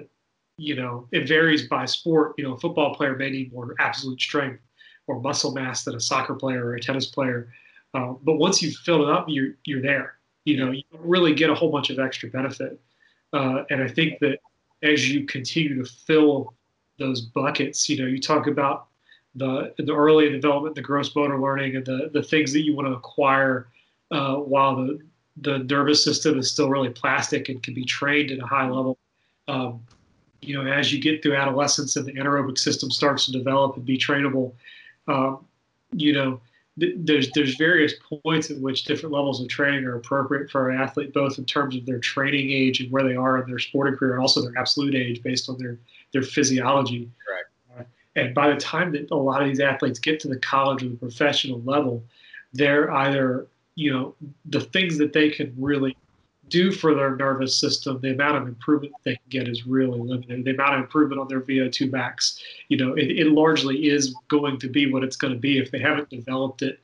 [0.57, 2.33] you know, it varies by sport.
[2.37, 4.61] You know, a football player may need more absolute strength
[5.07, 7.51] or muscle mass than a soccer player or a tennis player.
[7.93, 10.15] Uh, but once you've filled it up, you're you're there.
[10.45, 12.79] You know, you don't really get a whole bunch of extra benefit.
[13.33, 14.39] Uh, and I think that
[14.83, 16.53] as you continue to fill
[16.97, 18.87] those buckets, you know, you talk about
[19.35, 22.87] the the early development, the gross motor learning, and the the things that you want
[22.87, 23.67] to acquire
[24.11, 24.99] uh, while the
[25.37, 28.97] the nervous system is still really plastic and can be trained at a high level.
[29.47, 29.81] Um,
[30.47, 33.85] you know, as you get through adolescence and the anaerobic system starts to develop and
[33.85, 34.53] be trainable,
[35.07, 35.45] um,
[35.91, 36.39] you know,
[36.79, 37.93] th- there's there's various
[38.23, 41.75] points at which different levels of training are appropriate for an athlete, both in terms
[41.75, 44.57] of their training age and where they are in their sporting career, and also their
[44.57, 45.77] absolute age based on their
[46.11, 47.09] their physiology.
[47.27, 47.49] Correct.
[47.77, 47.83] Uh,
[48.15, 50.89] and by the time that a lot of these athletes get to the college or
[50.89, 52.03] the professional level,
[52.53, 54.15] they're either you know
[54.45, 55.95] the things that they can really
[56.49, 60.45] do for their nervous system, the amount of improvement they can get is really limited.
[60.45, 64.59] The amount of improvement on their VO2 max, you know, it, it largely is going
[64.59, 66.79] to be what it's going to be if they haven't developed it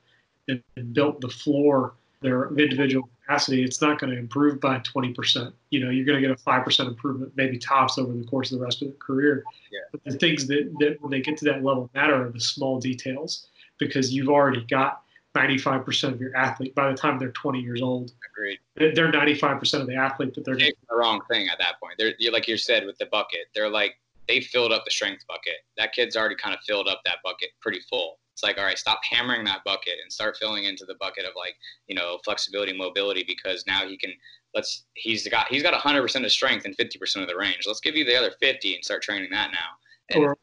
[0.48, 3.62] and, and built the floor, their individual capacity.
[3.62, 5.52] It's not going to improve by 20%.
[5.70, 8.58] You know, you're going to get a 5% improvement, maybe tops over the course of
[8.58, 9.44] the rest of their career.
[9.70, 9.80] Yeah.
[9.92, 12.78] But the things that, that when they get to that level matter are the small
[12.78, 13.46] details
[13.78, 15.02] because you've already got
[15.34, 18.58] 95% of your athlete by the time they're 20 years old Agreed.
[18.76, 21.94] they're 95% of the athlete that they're Chasing the wrong thing at that point.
[21.98, 23.46] They're like you said with the bucket.
[23.54, 23.96] They're like
[24.28, 25.56] they filled up the strength bucket.
[25.78, 28.18] That kid's already kind of filled up that bucket pretty full.
[28.34, 31.32] It's like all right, stop hammering that bucket and start filling into the bucket of
[31.36, 31.54] like
[31.86, 34.12] you know flexibility, mobility because now he can.
[34.54, 37.64] Let's he's got he's got 100% of strength and 50% of the range.
[37.66, 40.14] Let's give you the other 50 and start training that now.
[40.14, 40.38] And or,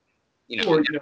[0.47, 0.99] you know, or, you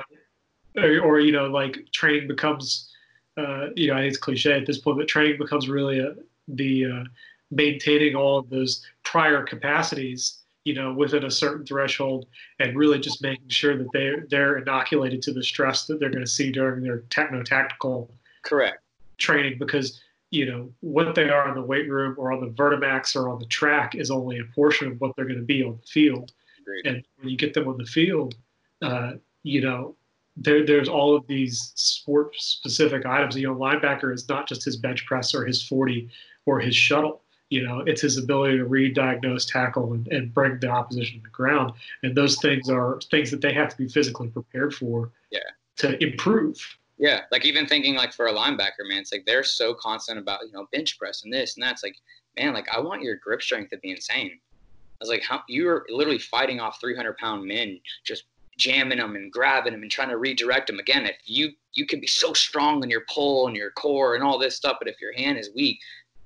[0.75, 2.91] know or, you know like training becomes
[3.37, 6.15] uh, you know I think it's cliche at this point but training becomes really a,
[6.47, 7.03] the uh,
[7.51, 12.27] maintaining all of those prior capacities you know within a certain threshold
[12.59, 16.23] and really just making sure that they they're inoculated to the stress that they're going
[16.23, 18.11] to see during their techno tactical
[18.43, 18.83] correct.
[19.17, 23.15] training because you know what they are in the weight room or on the vertimax
[23.15, 25.77] or on the track is only a portion of what they're going to be on
[25.81, 26.85] the field Agreed.
[26.85, 28.35] and when you get them on the field
[28.81, 29.13] uh,
[29.43, 29.95] you know
[30.37, 34.77] there, there's all of these sport specific items you know linebacker is not just his
[34.77, 36.09] bench press or his 40
[36.45, 40.59] or his shuttle you know it's his ability to read diagnose tackle and, and bring
[40.59, 41.73] the opposition to the ground
[42.03, 45.39] and those things are things that they have to be physically prepared for Yeah.
[45.77, 46.57] to improve
[46.99, 50.41] Yeah, like even thinking like for a linebacker, man, it's like they're so constant about
[50.45, 51.73] you know bench press and this and that.
[51.73, 51.95] It's like,
[52.37, 54.31] man, like I want your grip strength to be insane.
[54.33, 58.23] I was like, how you're literally fighting off 300 pound men, just
[58.57, 60.79] jamming them and grabbing them and trying to redirect them.
[60.79, 64.23] Again, if you you can be so strong in your pull and your core and
[64.23, 65.79] all this stuff, but if your hand is weak,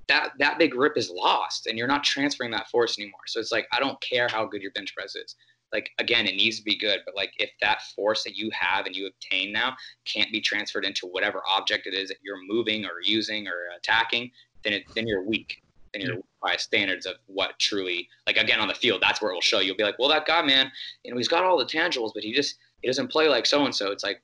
[0.08, 3.22] that that big rip is lost and you're not transferring that force anymore.
[3.28, 5.36] So it's like I don't care how good your bench press is.
[5.74, 8.86] Like again, it needs to be good, but like if that force that you have
[8.86, 9.76] and you obtain now
[10.06, 14.32] can't be transferred into whatever object it is that you're moving or using or attacking,
[14.64, 15.61] then it then you're weak.
[15.94, 19.34] Then you're by standards of what truly like again on the field that's where it
[19.34, 20.72] will show you'll be like well that guy man
[21.04, 23.66] you know he's got all the tangibles but he just he doesn't play like so
[23.66, 24.22] and so it's like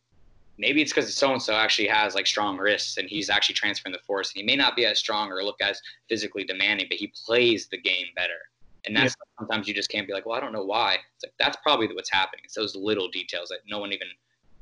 [0.58, 3.94] maybe it's because so and so actually has like strong wrists and he's actually transferring
[3.94, 6.98] the force and he may not be as strong or look as physically demanding but
[6.98, 8.40] he plays the game better.
[8.86, 9.42] And that's yeah.
[9.42, 10.98] sometimes you just can't be like well i don't know why.
[11.16, 12.42] It's like that's probably what's happening.
[12.46, 14.08] It's those little details that no one even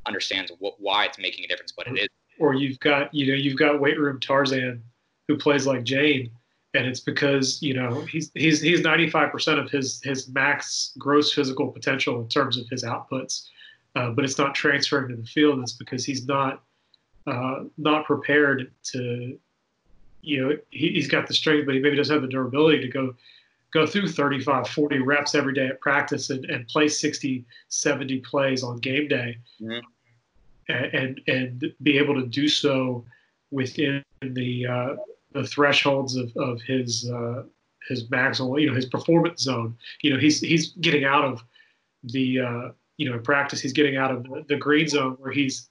[0.06, 2.08] understands what, why it's making a difference but it is.
[2.40, 4.84] Or you've got you know you've got weight room tarzan
[5.28, 6.30] who plays like jane
[6.76, 11.70] and it's because you know he's he's he's 95% of his his max gross physical
[11.70, 13.48] potential in terms of his outputs.
[13.96, 15.60] Uh, but it's not transferring to the field.
[15.62, 16.64] It's because he's not
[17.28, 19.40] uh, not prepared to
[20.22, 22.88] you know he, he's got the strength but he maybe doesn't have the durability to
[22.88, 23.16] go
[23.74, 28.64] go through 35 40 reps every day at practice and, and play 60 70 plays
[28.64, 29.38] on game day.
[29.62, 29.80] Mm-hmm.
[30.70, 33.06] and, and, and be able to do so
[33.52, 34.96] within the uh,
[35.36, 37.44] the thresholds of, of his uh,
[37.88, 39.78] his maximal, you know, his performance zone.
[40.02, 41.44] You know, he's he's getting out of
[42.04, 43.62] the uh, you know practice.
[43.62, 45.70] He's getting out of the, the green zone where he's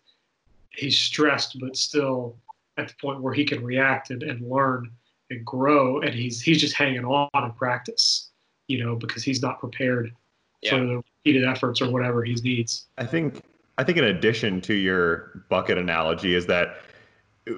[0.71, 2.37] he's stressed, but still
[2.77, 4.91] at the point where he can react and, and learn
[5.31, 6.01] and grow.
[6.01, 8.31] And he's he's just hanging on in practice,
[8.69, 10.13] you know, because he's not prepared
[10.61, 10.71] yeah.
[10.71, 12.87] for the repeated efforts or whatever he needs.
[12.99, 13.43] I think
[13.79, 16.77] I think in addition to your bucket analogy is that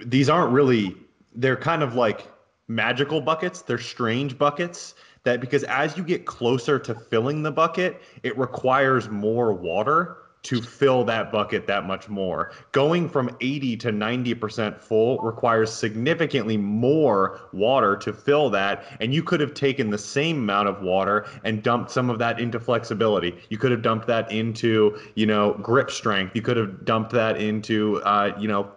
[0.04, 0.96] these aren't really
[1.36, 2.26] they're kind of like
[2.68, 3.62] magical buckets.
[3.62, 9.08] They're strange buckets that because as you get closer to filling the bucket, it requires
[9.08, 12.52] more water to fill that bucket that much more.
[12.70, 18.84] Going from 80 to 90% full requires significantly more water to fill that.
[19.00, 22.38] And you could have taken the same amount of water and dumped some of that
[22.38, 23.36] into flexibility.
[23.48, 26.36] You could have dumped that into, you know, grip strength.
[26.36, 28.70] You could have dumped that into, uh, you know,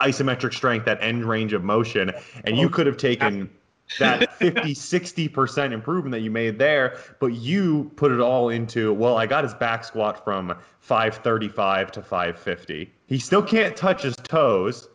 [0.00, 2.12] isometric strength, that end range of motion,
[2.44, 2.70] and you oh.
[2.70, 3.50] could have taken
[3.98, 9.16] that 50 60% improvement that you made there but you put it all into well
[9.16, 14.88] i got his back squat from 535 to 550 he still can't touch his toes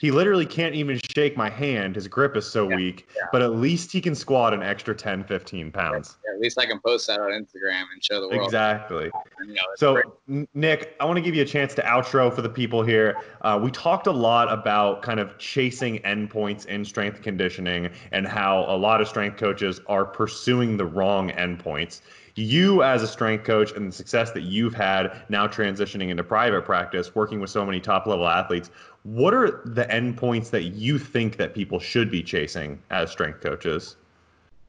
[0.00, 1.94] he literally can't even shake my hand.
[1.94, 3.24] His grip is so yeah, weak, yeah.
[3.32, 6.16] but at least he can squat an extra 10, 15 pounds.
[6.24, 8.42] Yeah, at least I can post that on Instagram and show the world.
[8.42, 9.10] Exactly.
[9.46, 10.48] You know, so, great.
[10.54, 13.14] Nick, I want to give you a chance to outro for the people here.
[13.42, 18.64] Uh, we talked a lot about kind of chasing endpoints in strength conditioning and how
[18.68, 22.00] a lot of strength coaches are pursuing the wrong endpoints
[22.40, 26.64] you as a strength coach and the success that you've had now transitioning into private
[26.64, 28.70] practice working with so many top level athletes
[29.02, 33.96] what are the endpoints that you think that people should be chasing as strength coaches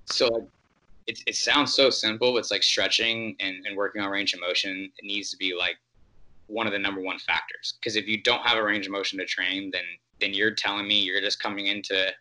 [0.06, 0.48] so
[1.08, 4.90] it, it sounds so simple it's like stretching and, and working on range of motion
[4.98, 5.76] it needs to be like
[6.48, 9.20] one of the number one factors because if you don't have a range of motion
[9.20, 9.84] to train then
[10.20, 12.12] then you're telling me you're just coming in to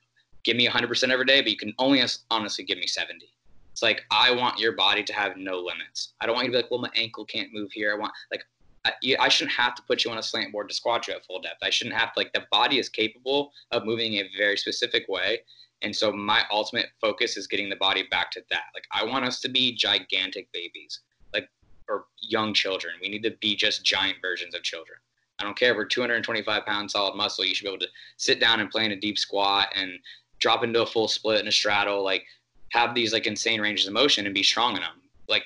[0.42, 3.28] give me 100% every day but you can only honestly give me 70
[3.72, 6.12] it's like I want your body to have no limits.
[6.20, 7.92] I don't want you to be like, well, my ankle can't move here.
[7.94, 8.44] I want like
[8.84, 11.24] I, I shouldn't have to put you on a slant board to squat you at
[11.26, 11.58] full depth.
[11.62, 15.06] I shouldn't have to, like the body is capable of moving in a very specific
[15.08, 15.40] way.
[15.82, 18.64] And so my ultimate focus is getting the body back to that.
[18.74, 21.00] Like I want us to be gigantic babies,
[21.32, 21.48] like
[21.88, 22.94] or young children.
[23.00, 24.98] We need to be just giant versions of children.
[25.38, 27.44] I don't care if we're 225 pounds solid muscle.
[27.44, 29.92] You should be able to sit down and play in a deep squat and
[30.38, 32.04] drop into a full split and a straddle.
[32.04, 32.24] Like
[32.72, 35.00] have these like insane ranges of motion and be strong in them.
[35.28, 35.44] Like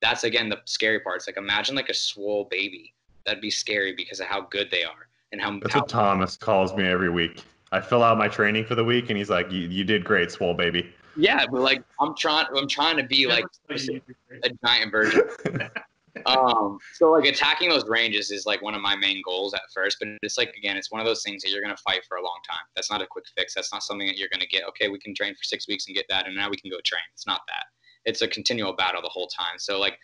[0.00, 1.16] that's again the scary part.
[1.16, 2.92] It's like imagine like a swole baby.
[3.24, 5.58] That'd be scary because of how good they are and how.
[5.60, 7.42] That's how, what Thomas calls me every week.
[7.72, 10.30] I fill out my training for the week, and he's like, "You, you did great,
[10.30, 15.22] swole baby." Yeah, but like I'm trying, I'm trying to be like a giant version.
[16.26, 19.96] um, so like attacking those ranges is like one of my main goals at first,
[19.98, 22.22] but it's like again, it's one of those things that you're gonna fight for a
[22.22, 22.64] long time.
[22.74, 23.54] That's not a quick fix.
[23.54, 24.64] That's not something that you're gonna get.
[24.68, 26.78] Okay, we can train for six weeks and get that, and now we can go
[26.84, 27.02] train.
[27.14, 27.66] It's not that.
[28.06, 29.58] It's a continual battle the whole time.
[29.58, 29.98] So like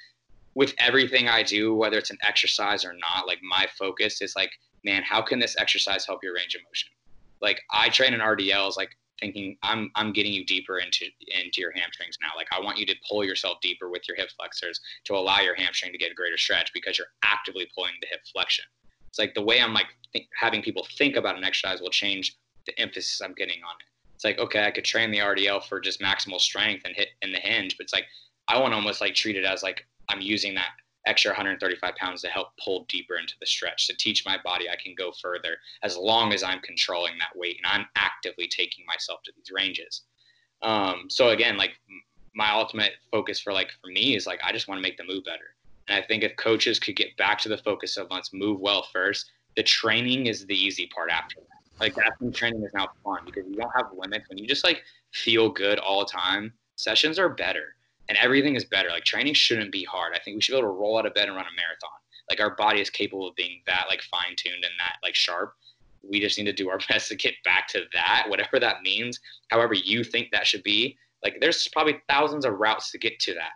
[0.54, 4.50] with everything I do, whether it's an exercise or not, like my focus is like,
[4.84, 6.90] man, how can this exercise help your range of motion?
[7.40, 8.90] Like I train in RDLs, like
[9.20, 12.30] thinking I'm I'm getting you deeper into into your hamstrings now.
[12.36, 15.54] Like I want you to pull yourself deeper with your hip flexors to allow your
[15.54, 18.64] hamstring to get a greater stretch because you're actively pulling the hip flexion.
[19.08, 22.36] It's like the way I'm like think, having people think about an exercise will change
[22.66, 23.91] the emphasis I'm getting on it.
[24.22, 27.32] It's like okay, I could train the RDL for just maximal strength and hit in
[27.32, 28.06] the hinge, but it's like
[28.46, 30.70] I want to almost like treat it as like I'm using that
[31.08, 34.76] extra 135 pounds to help pull deeper into the stretch to teach my body I
[34.76, 39.24] can go further as long as I'm controlling that weight and I'm actively taking myself
[39.24, 40.02] to these ranges.
[40.62, 41.72] Um, so again, like
[42.32, 45.04] my ultimate focus for like for me is like I just want to make the
[45.04, 45.56] move better.
[45.88, 48.86] And I think if coaches could get back to the focus of let's move well
[48.92, 51.61] first, the training is the easy part after that.
[51.82, 54.28] Like that's when training is now fun because you don't have limits.
[54.28, 57.74] When you just like feel good all the time, Sessions are better
[58.08, 58.88] and everything is better.
[58.88, 60.14] Like training shouldn't be hard.
[60.14, 61.90] I think we should be able to roll out of bed and run a marathon.
[62.30, 65.54] Like our body is capable of being that like fine tuned and that like sharp.
[66.08, 69.18] We just need to do our best to get back to that, whatever that means,
[69.50, 70.96] however you think that should be.
[71.24, 73.52] Like there's probably thousands of routes to get to that.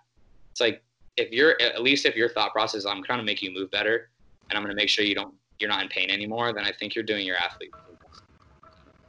[0.50, 0.82] It's like
[1.16, 3.70] if you're at least if your thought process is I'm trying to make you move
[3.70, 4.10] better
[4.50, 6.94] and I'm gonna make sure you don't you're not in pain anymore, then I think
[6.94, 7.72] you're doing your athlete.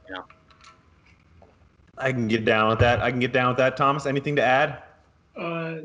[0.08, 0.24] You know.
[1.96, 3.00] I can get down with that.
[3.00, 3.76] I can get down with that.
[3.76, 4.82] Thomas, anything to add?
[5.36, 5.76] Uh,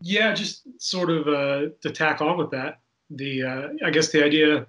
[0.00, 2.80] yeah, just sort of uh, to tack on with that.
[3.10, 4.66] The uh, I guess the idea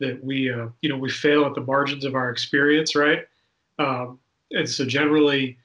[0.00, 3.26] that we uh, you know we fail at the margins of our experience, right?
[3.78, 4.18] Um,
[4.50, 5.58] and so generally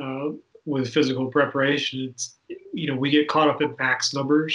[0.00, 0.30] uh,
[0.64, 2.36] with physical preparation, it's
[2.72, 4.54] you know we get caught up in max numbers,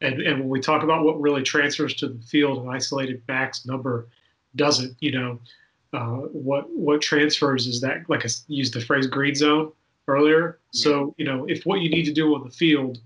[0.00, 3.66] and and when we talk about what really transfers to the field, an isolated max
[3.66, 4.08] number
[4.56, 4.96] doesn't.
[5.00, 5.40] You know,
[5.92, 9.72] uh, what what transfers is that like I used the phrase green zone
[10.06, 10.58] earlier.
[10.72, 12.98] So you know if what you need to do on the field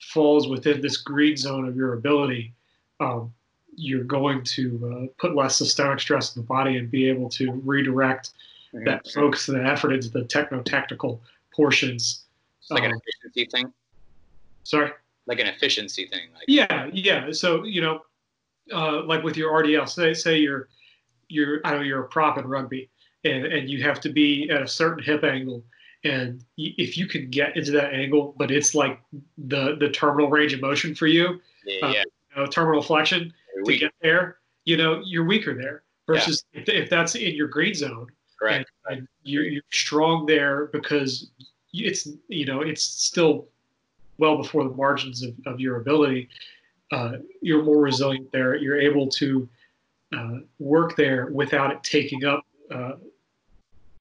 [0.00, 2.52] falls within this green zone of your ability,
[3.00, 3.32] um,
[3.76, 7.52] you're going to uh, put less systemic stress in the body and be able to
[7.64, 8.30] redirect
[8.74, 8.86] Mm-hmm.
[8.86, 11.20] that focus and that effort into the techno-tactical
[11.54, 12.24] portions.
[12.62, 13.72] It's like an Um, efficiency thing.
[14.62, 14.92] sorry.
[15.26, 16.28] Like an efficiency thing.
[16.34, 17.30] Like Yeah, yeah.
[17.32, 18.00] So you know,
[18.72, 20.68] uh, like with your RDL, say say you're
[21.28, 22.90] you're I don't know you're a prop in rugby,
[23.24, 25.64] and and you have to be at a certain hip angle,
[26.04, 29.00] and if you can get into that angle, but it's like
[29.38, 32.02] the the terminal range of motion for you, yeah, uh, yeah.
[32.34, 33.32] you know, terminal flexion
[33.64, 35.82] to get there, you know, you're weaker there.
[36.08, 38.08] Versus if, if that's in your green zone,
[38.38, 38.70] correct.
[38.88, 41.30] and, and you're, you're strong there because
[41.72, 43.48] it's you know it's still
[44.18, 46.28] well before the margins of, of your ability
[46.92, 48.54] uh, you're more resilient there.
[48.54, 49.48] You're able to
[50.14, 52.92] uh, work there without it taking up uh,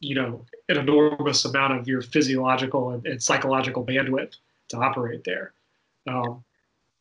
[0.01, 4.36] you know an enormous amount of your physiological and, and psychological bandwidth
[4.70, 5.53] to operate there.
[6.05, 6.43] Um,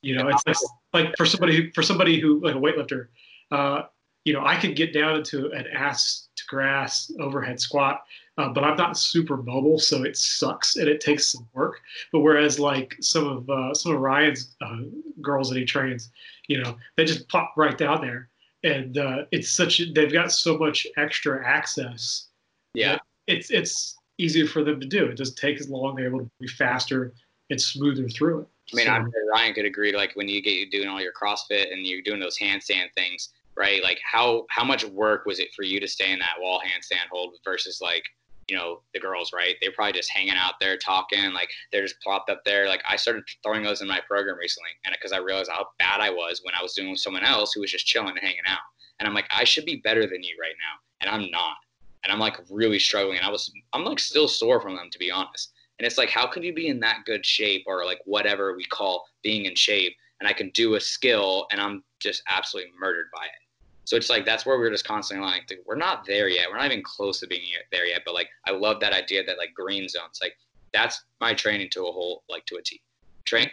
[0.02, 0.56] you know it's like,
[0.92, 3.08] like for somebody who for somebody who like a weightlifter
[3.50, 3.82] uh,
[4.24, 8.02] you know i could get down into an ass to grass overhead squat
[8.40, 11.80] uh, but i'm not super mobile so it sucks and it takes some work
[12.12, 14.78] but whereas like some of uh, some of ryan's uh,
[15.20, 16.10] girls that he trains
[16.48, 18.28] you know they just pop right down there
[18.64, 22.28] and uh, it's such they've got so much extra access
[22.74, 22.98] Yeah.
[23.26, 26.30] it's it's easier for them to do it doesn't take as long they're able to
[26.40, 27.12] be faster
[27.50, 29.92] and smoother through it I mean, So- I'm sure Ryan could agree.
[29.96, 33.30] Like when you get you doing all your CrossFit and you're doing those handstand things,
[33.56, 33.82] right?
[33.82, 37.08] Like how how much work was it for you to stay in that wall handstand
[37.10, 38.04] hold versus like
[38.50, 39.56] you know the girls, right?
[39.60, 42.68] They're probably just hanging out there talking, like they're just plopped up there.
[42.68, 46.00] Like I started throwing those in my program recently, and because I realized how bad
[46.00, 48.40] I was when I was doing with someone else who was just chilling and hanging
[48.46, 48.58] out,
[48.98, 51.56] and I'm like, I should be better than you right now, and I'm not,
[52.04, 54.98] and I'm like really struggling, and I was I'm like still sore from them to
[54.98, 55.52] be honest.
[55.78, 58.64] And it's like, how can you be in that good shape or like whatever we
[58.66, 59.96] call being in shape?
[60.20, 63.49] And I can do a skill and I'm just absolutely murdered by it.
[63.90, 66.46] So it's like, that's where we're just constantly like, dude, we're not there yet.
[66.48, 68.02] We're not even close to being there yet.
[68.06, 70.34] But like, I love that idea that like green zones, like
[70.72, 72.80] that's my training to a whole, like to a T.
[73.24, 73.50] Train,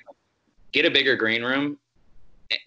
[0.73, 1.79] get a bigger green room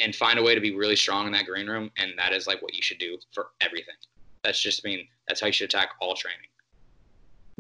[0.01, 1.93] and find a way to be really strong in that green room.
[1.97, 3.95] And that is like what you should do for everything.
[4.43, 6.50] That's just, I mean, that's how you should attack all training.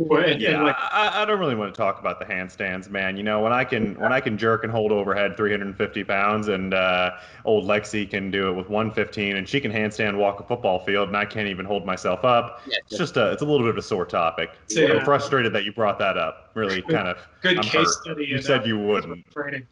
[0.08, 2.88] Well, and, Yeah, and like I, I don't really want to talk about the handstands,
[2.88, 3.18] man.
[3.18, 6.72] You know, when I can when I can jerk and hold overhead 350 pounds, and
[6.72, 7.10] uh,
[7.44, 11.08] old Lexi can do it with 115, and she can handstand walk a football field,
[11.08, 12.62] and I can't even hold myself up.
[12.66, 14.50] Yeah, It's just a it's a little bit of a sore topic.
[14.68, 16.50] So, I'm frustrated that you brought that up.
[16.54, 17.18] Really, kind of.
[17.42, 17.88] good I'm case hurt.
[17.88, 19.30] study You said uh, you wouldn't.
[19.30, 19.66] training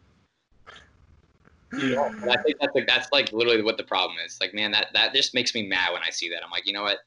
[1.77, 4.39] yeah I think that's like that's like literally what the problem is.
[4.41, 6.43] Like, man, that that just makes me mad when I see that.
[6.45, 6.99] I'm like, you know what?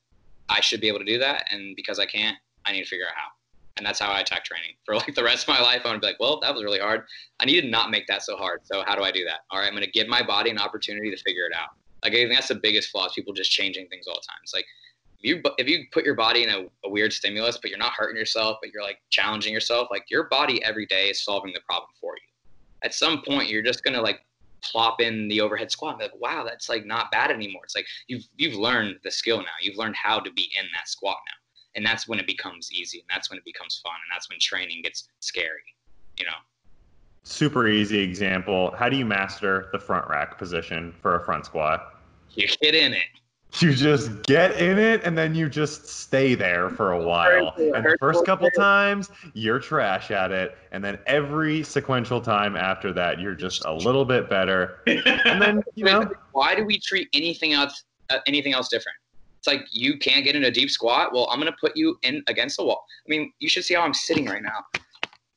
[0.50, 3.06] I should be able to do that, and because I can't, I need to figure
[3.06, 3.28] out how.
[3.78, 5.82] And that's how I attack training for like the rest of my life.
[5.84, 7.04] I'm gonna be like, well, that was really hard.
[7.40, 8.62] I need to not make that so hard.
[8.64, 9.42] So how do I do that?
[9.50, 11.70] All right, I'm gonna give my body an opportunity to figure it out.
[12.04, 13.06] Like I think that's the biggest flaw.
[13.06, 14.40] Is people just changing things all the time.
[14.44, 14.66] It's like
[15.20, 17.94] if you if you put your body in a, a weird stimulus, but you're not
[17.94, 21.62] hurting yourself, but you're like challenging yourself, like your body every day is solving the
[21.62, 22.22] problem for you.
[22.84, 24.22] At some point, you're just gonna like
[24.64, 27.62] plop in the overhead squat and be like, wow, that's like not bad anymore.
[27.64, 29.58] It's like you've you've learned the skill now.
[29.62, 31.41] You've learned how to be in that squat now.
[31.76, 34.40] And that's when it becomes easy and that's when it becomes fun and that's when
[34.40, 35.62] training gets scary.
[36.20, 36.38] You know?
[37.24, 38.74] Super easy example.
[38.78, 42.02] How do you master the front rack position for a front squat?
[42.32, 43.04] You get in it.
[43.60, 47.54] You just get in it and then you just stay there for a while.
[47.58, 50.58] And the first couple times, you're trash at it.
[50.72, 54.80] And then every sequential time after that, you're just a little bit better.
[54.88, 58.98] And then, you know, Why do we treat anything else uh, anything else different?
[59.42, 61.12] It's like you can't get in a deep squat.
[61.12, 62.86] Well, I'm gonna put you in against the wall.
[63.04, 64.64] I mean, you should see how I'm sitting right now.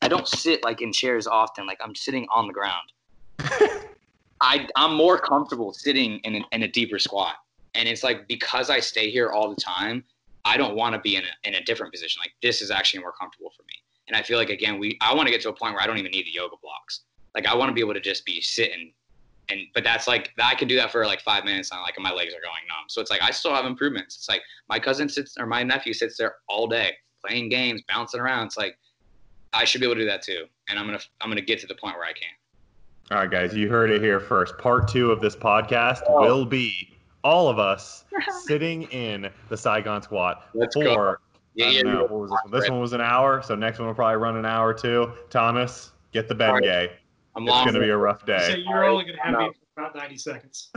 [0.03, 1.65] I don't sit like in chairs often.
[1.65, 2.91] Like I'm sitting on the ground.
[4.41, 7.37] I I'm more comfortable sitting in a, in a deeper squat,
[7.73, 10.03] and it's like because I stay here all the time,
[10.45, 12.19] I don't want to be in a, in a different position.
[12.19, 13.73] Like this is actually more comfortable for me,
[14.07, 15.87] and I feel like again we I want to get to a point where I
[15.87, 17.05] don't even need the yoga blocks.
[17.33, 18.93] Like I want to be able to just be sitting,
[19.49, 22.11] and but that's like I can do that for like five minutes, and like my
[22.11, 22.85] legs are going numb.
[22.89, 24.15] So it's like I still have improvements.
[24.15, 26.93] It's like my cousin sits or my nephew sits there all day
[27.25, 28.47] playing games, bouncing around.
[28.47, 28.77] It's like
[29.53, 31.67] I should be able to do that too, and I'm gonna I'm gonna get to
[31.67, 32.29] the point where I can.
[33.11, 34.57] All right, guys, you heard it here first.
[34.57, 36.21] Part two of this podcast Oh.
[36.21, 36.73] will be
[37.23, 38.03] all of us
[38.45, 41.63] sitting in the Saigon squat Let's for go.
[41.63, 42.51] I don't know, what was this one?
[42.61, 45.13] This one was an hour, so next one will probably run an hour too.
[45.29, 46.63] Thomas, get the All right.
[46.63, 46.89] Bengay.
[47.35, 48.63] I'm It's gonna be a rough So day.
[48.67, 49.47] you're only going to have No.
[49.47, 50.69] me for about 90 seconds.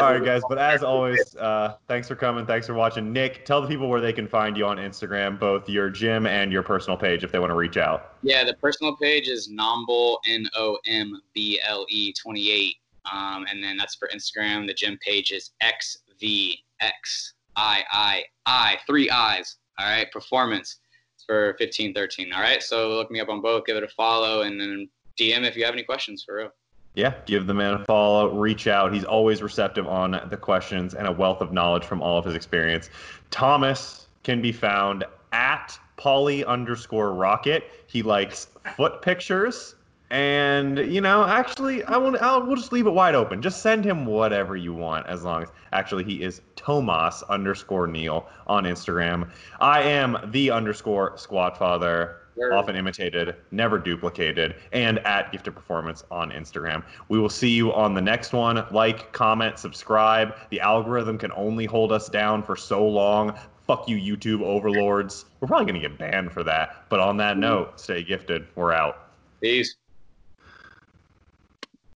[0.00, 0.42] All right, guys.
[0.48, 2.44] But as always, uh, thanks for coming.
[2.46, 3.12] Thanks for watching.
[3.12, 6.52] Nick, tell the people where they can find you on Instagram, both your gym and
[6.52, 8.16] your personal page, if they want to reach out.
[8.22, 12.76] Yeah, the personal page is Nomble N O M B L E 28,
[13.10, 14.66] um, and then that's for Instagram.
[14.66, 19.56] The gym page is X V X I I I three I's.
[19.78, 20.78] All right, performance.
[21.26, 22.32] For 1513.
[22.32, 22.62] All right.
[22.62, 23.64] so look me up on both.
[23.66, 26.50] Give it a follow, and then DM if you have any questions for real.
[26.94, 28.92] Yeah, give the man a follow, reach out.
[28.92, 32.34] He's always receptive on the questions and a wealth of knowledge from all of his
[32.34, 32.90] experience.
[33.30, 37.64] Thomas can be found at Polly underscore Rocket.
[37.86, 39.74] He likes foot pictures.
[40.12, 43.40] And you know, actually, I want I'll we'll just leave it wide open.
[43.40, 48.28] Just send him whatever you want, as long as actually he is Tomas underscore Neil
[48.46, 49.30] on Instagram.
[49.58, 52.18] I am the underscore Squat Father
[52.52, 56.84] often imitated, never duplicated, and at Gifted Performance on Instagram.
[57.08, 58.66] We will see you on the next one.
[58.70, 60.34] Like, comment, subscribe.
[60.50, 63.38] The algorithm can only hold us down for so long.
[63.66, 65.24] Fuck you, YouTube overlords.
[65.40, 66.84] We're probably going to get banned for that.
[66.90, 67.40] But on that mm-hmm.
[67.40, 68.46] note, stay gifted.
[68.56, 69.08] We're out.
[69.40, 69.74] Peace.